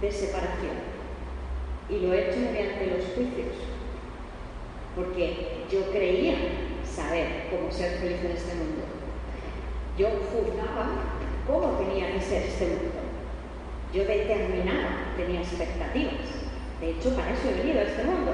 de 0.00 0.10
separación. 0.12 0.78
Y 1.90 1.98
lo 1.98 2.14
he 2.14 2.30
hecho 2.30 2.38
mediante 2.38 2.86
los 2.86 3.04
juicios, 3.14 3.58
porque 4.94 5.64
yo 5.70 5.90
creía 5.90 6.34
saber 6.84 7.48
cómo 7.50 7.70
ser 7.70 7.98
feliz 7.98 8.24
en 8.24 8.32
este 8.32 8.54
mundo. 8.54 8.82
Yo 9.96 10.08
juzgaba 10.30 10.90
cómo 11.46 11.78
tenía 11.78 12.12
que 12.12 12.20
ser 12.20 12.42
este 12.42 12.66
mundo. 12.66 13.00
Yo 13.92 14.04
determinaba, 14.04 15.14
tenía 15.16 15.40
expectativas. 15.40 16.14
De 16.80 16.90
hecho, 16.90 17.14
para 17.16 17.32
eso 17.32 17.48
he 17.48 17.62
venido 17.62 17.80
a 17.80 17.84
este 17.84 18.04
mundo, 18.04 18.32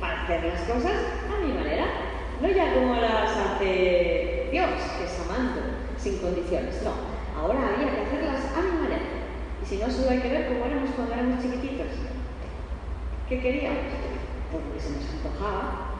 para 0.00 0.22
hacer 0.22 0.44
las 0.44 0.60
cosas 0.62 0.96
a 1.28 1.44
mi 1.44 1.52
manera, 1.52 1.86
no 2.40 2.48
ya 2.48 2.74
como 2.74 2.94
las 2.94 3.36
hace 3.36 4.48
Dios, 4.50 4.70
que 4.98 5.04
es 5.04 5.20
amando, 5.28 5.60
sin 5.98 6.18
condiciones. 6.18 6.82
No, 6.82 6.92
ahora 7.40 7.74
había 7.74 7.90
que 7.92 8.00
hacerlas 8.00 8.40
a 8.56 8.62
mi 8.62 8.82
manera. 8.82 9.02
Y 9.62 9.66
si 9.66 9.76
no, 9.76 9.90
solo 9.90 10.10
hay 10.10 10.20
que 10.20 10.28
ver 10.28 10.48
cómo 10.48 10.64
éramos 10.64 10.90
cuando 10.96 11.14
éramos 11.14 11.42
chiquititos. 11.42 11.86
¿Qué 13.28 13.40
queríamos? 13.40 13.78
Pues 14.50 14.64
lo 14.64 14.74
que 14.74 14.80
se 14.80 14.90
nos 14.90 15.04
antojaba. 15.10 15.91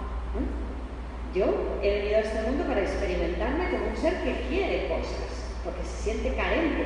Yo 1.34 1.46
he 1.82 1.90
venido 1.98 2.16
a 2.16 2.20
este 2.20 2.42
mundo 2.42 2.64
para 2.64 2.82
experimentarme 2.82 3.70
como 3.70 3.88
un 3.88 3.96
ser 3.96 4.22
que 4.22 4.46
quiere 4.48 4.88
cosas, 4.88 5.48
porque 5.64 5.82
se 5.82 6.02
siente 6.04 6.34
carente, 6.34 6.84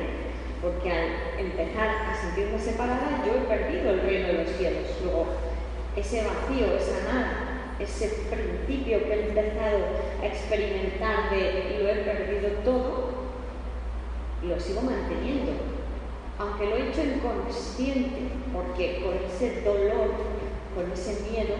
porque 0.61 0.91
al 0.91 1.39
empezar 1.39 1.89
a 1.89 2.15
sentirme 2.15 2.57
separada 2.57 3.23
yo 3.25 3.33
he 3.35 3.57
perdido 3.57 3.91
el 3.91 4.01
reino 4.01 4.27
de 4.27 4.33
los 4.45 4.49
cielos. 4.51 4.83
Luego, 5.03 5.25
ese 5.95 6.23
vacío, 6.23 6.77
esa 6.77 7.11
nada, 7.11 7.75
ese 7.79 8.07
principio 8.29 9.03
que 9.03 9.13
he 9.13 9.27
empezado 9.29 9.79
a 10.21 10.25
experimentar 10.25 11.29
de 11.29 11.79
lo 11.81 11.89
he 11.89 11.95
perdido 11.95 12.49
todo, 12.63 13.09
lo 14.43 14.59
sigo 14.59 14.81
manteniendo. 14.81 15.51
Aunque 16.39 16.67
lo 16.67 16.75
he 16.75 16.89
hecho 16.89 17.03
inconsciente, 17.03 18.29
porque 18.53 19.01
con 19.03 19.15
ese 19.27 19.61
dolor, 19.61 20.11
con 20.75 20.91
ese 20.91 21.29
miedo, 21.29 21.55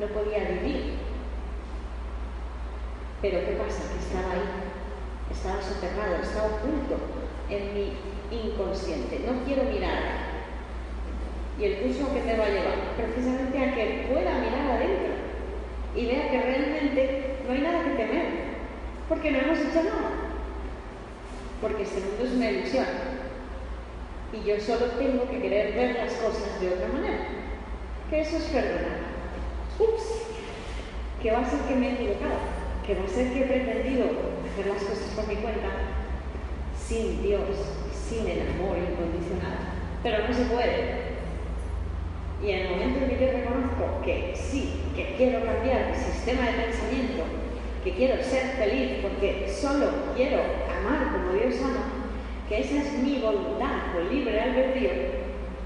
no 0.00 0.06
podía 0.06 0.48
vivir. 0.48 1.09
Pero 3.22 3.40
¿qué 3.40 3.52
pasa? 3.52 3.82
Que 3.92 4.00
estaba 4.00 4.32
ahí, 4.32 4.48
estaba 5.30 5.62
soterrado, 5.62 6.16
estaba 6.22 6.56
oculto 6.56 6.96
en 7.50 7.74
mi 7.74 7.92
inconsciente. 8.30 9.20
No 9.26 9.44
quiero 9.44 9.64
mirar. 9.64 10.30
Y 11.58 11.64
el 11.64 11.76
curso 11.80 12.14
que 12.14 12.20
te 12.20 12.38
va 12.38 12.46
a 12.46 12.48
llevar, 12.48 12.96
precisamente 12.96 13.58
a 13.58 13.74
que 13.74 14.06
pueda 14.08 14.38
mirar 14.38 14.70
adentro 14.76 15.12
y 15.94 16.06
vea 16.06 16.30
que 16.30 16.40
realmente 16.40 17.36
no 17.46 17.52
hay 17.52 17.60
nada 17.60 17.84
que 17.84 17.90
temer, 17.90 18.26
porque 19.08 19.30
no 19.30 19.38
hemos 19.38 19.58
hecho 19.58 19.82
nada, 19.82 20.10
porque 21.60 21.82
este 21.82 22.00
mundo 22.00 22.24
es 22.24 22.32
una 22.32 22.50
ilusión 22.50 22.86
y 24.32 24.48
yo 24.48 24.60
solo 24.60 24.86
tengo 24.92 25.28
que 25.28 25.40
querer 25.40 25.74
ver 25.74 25.96
las 25.96 26.12
cosas 26.14 26.60
de 26.60 26.68
otra 26.68 26.88
manera, 26.88 27.18
que 28.08 28.20
eso 28.20 28.36
es 28.36 28.44
perdonar. 28.44 29.00
Ups, 29.78 30.22
que 31.20 31.32
va 31.32 31.40
a 31.40 31.50
ser 31.50 31.58
que 31.60 31.74
me 31.74 31.88
he 31.88 31.92
equivocado, 31.94 32.59
que 32.94 33.04
a 33.04 33.08
ser 33.08 33.32
que 33.32 33.40
he 33.40 33.46
pretendido 33.46 34.06
hacer 34.50 34.66
las 34.66 34.82
cosas 34.82 35.14
por 35.14 35.28
mi 35.28 35.36
cuenta 35.36 35.68
sin 36.76 37.22
Dios, 37.22 37.46
sin 37.92 38.26
el 38.26 38.40
amor 38.50 38.78
incondicional, 38.78 39.78
pero 40.02 40.26
no 40.26 40.34
se 40.34 40.44
puede, 40.46 41.10
y 42.42 42.50
en 42.50 42.66
el 42.66 42.70
momento 42.70 43.04
en 43.04 43.10
que 43.10 43.26
yo 43.26 43.32
reconozco 43.32 44.02
que 44.04 44.34
sí, 44.34 44.80
que 44.96 45.14
quiero 45.16 45.44
cambiar 45.44 45.90
mi 45.90 45.96
sistema 45.96 46.46
de 46.46 46.64
pensamiento, 46.64 47.24
que 47.84 47.92
quiero 47.92 48.22
ser 48.24 48.56
feliz 48.58 48.98
porque 49.02 49.48
solo 49.48 49.86
quiero 50.16 50.38
amar 50.38 51.12
como 51.12 51.32
Dios 51.32 51.62
ama, 51.62 51.92
que 52.48 52.60
esa 52.60 52.76
es 52.76 52.92
mi 52.94 53.20
voluntad 53.20 53.92
con 53.94 54.08
libre 54.12 54.40
albedrío, 54.40 54.90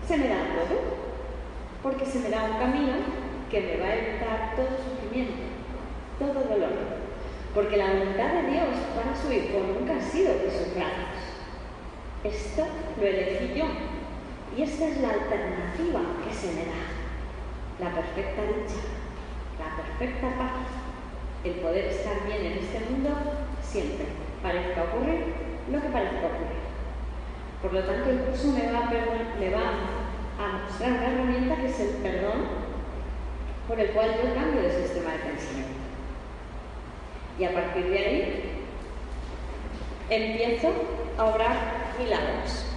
se 0.07 0.19
me 0.19 0.29
da 0.29 0.53
todo. 0.55 1.05
Porque 1.83 2.07
se 2.07 2.19
me 2.21 2.31
da 2.31 2.45
un 2.45 2.59
camino 2.59 2.93
que 3.51 3.61
me 3.61 3.77
va 3.77 3.87
a 3.87 3.97
evitar 3.97 4.57
todo 4.57 4.69
sufrimiento, 4.79 5.43
todo 6.19 6.45
dolor. 6.49 7.04
Porque 7.55 7.77
la 7.77 7.93
voluntad 7.93 8.33
de 8.35 8.51
Dios 8.51 8.67
para 8.97 9.15
su 9.15 9.33
Hijo 9.33 9.61
nunca 9.79 9.97
ha 9.97 10.01
sido 10.01 10.33
que 10.43 10.51
suframos. 10.51 11.15
Esto 12.25 12.67
lo 12.99 13.07
elegí 13.07 13.55
yo, 13.55 13.67
y 14.57 14.63
esta 14.63 14.89
es 14.89 15.01
la 15.01 15.11
alternativa 15.11 16.01
que 16.27 16.35
se 16.35 16.49
me 16.49 16.67
da. 16.67 16.83
La 17.79 17.95
perfecta 17.95 18.43
dicha, 18.43 18.83
la 19.59 19.77
perfecta 19.77 20.29
paz, 20.37 20.67
el 21.45 21.53
poder 21.55 21.87
estar 21.87 22.27
bien 22.27 22.45
en 22.45 22.59
este 22.59 22.81
mundo 22.91 23.11
siempre, 23.63 24.07
parezca 24.43 24.85
ocurrir 24.85 25.35
lo 25.71 25.81
que 25.81 25.89
parezca 25.89 26.27
ocurrir. 26.27 26.65
Por 27.63 27.73
lo 27.73 27.85
tanto, 27.85 28.11
el 28.11 28.19
curso 28.19 28.49
me 28.49 28.73
va, 28.73 28.79
a, 28.79 28.91
me 29.39 29.51
va 29.51 29.71
a 30.39 30.65
mostrar 30.65 30.91
una 30.91 31.07
herramienta 31.07 31.57
que 31.57 31.67
es 31.67 31.81
el 31.81 31.89
perdón, 32.03 32.45
por 33.69 33.79
el 33.79 33.91
cual 33.91 34.11
yo 34.23 34.35
cambio 34.35 34.63
de 34.63 34.83
sistema 34.83 35.13
de 35.13 35.19
pensamiento. 35.19 35.74
Y 37.39 37.45
a 37.45 37.53
partir 37.53 37.85
de 37.91 37.99
ahí 37.99 38.67
empiezo 40.11 40.73
a 41.19 41.25
obrar 41.25 41.57
milagros. 41.99 42.74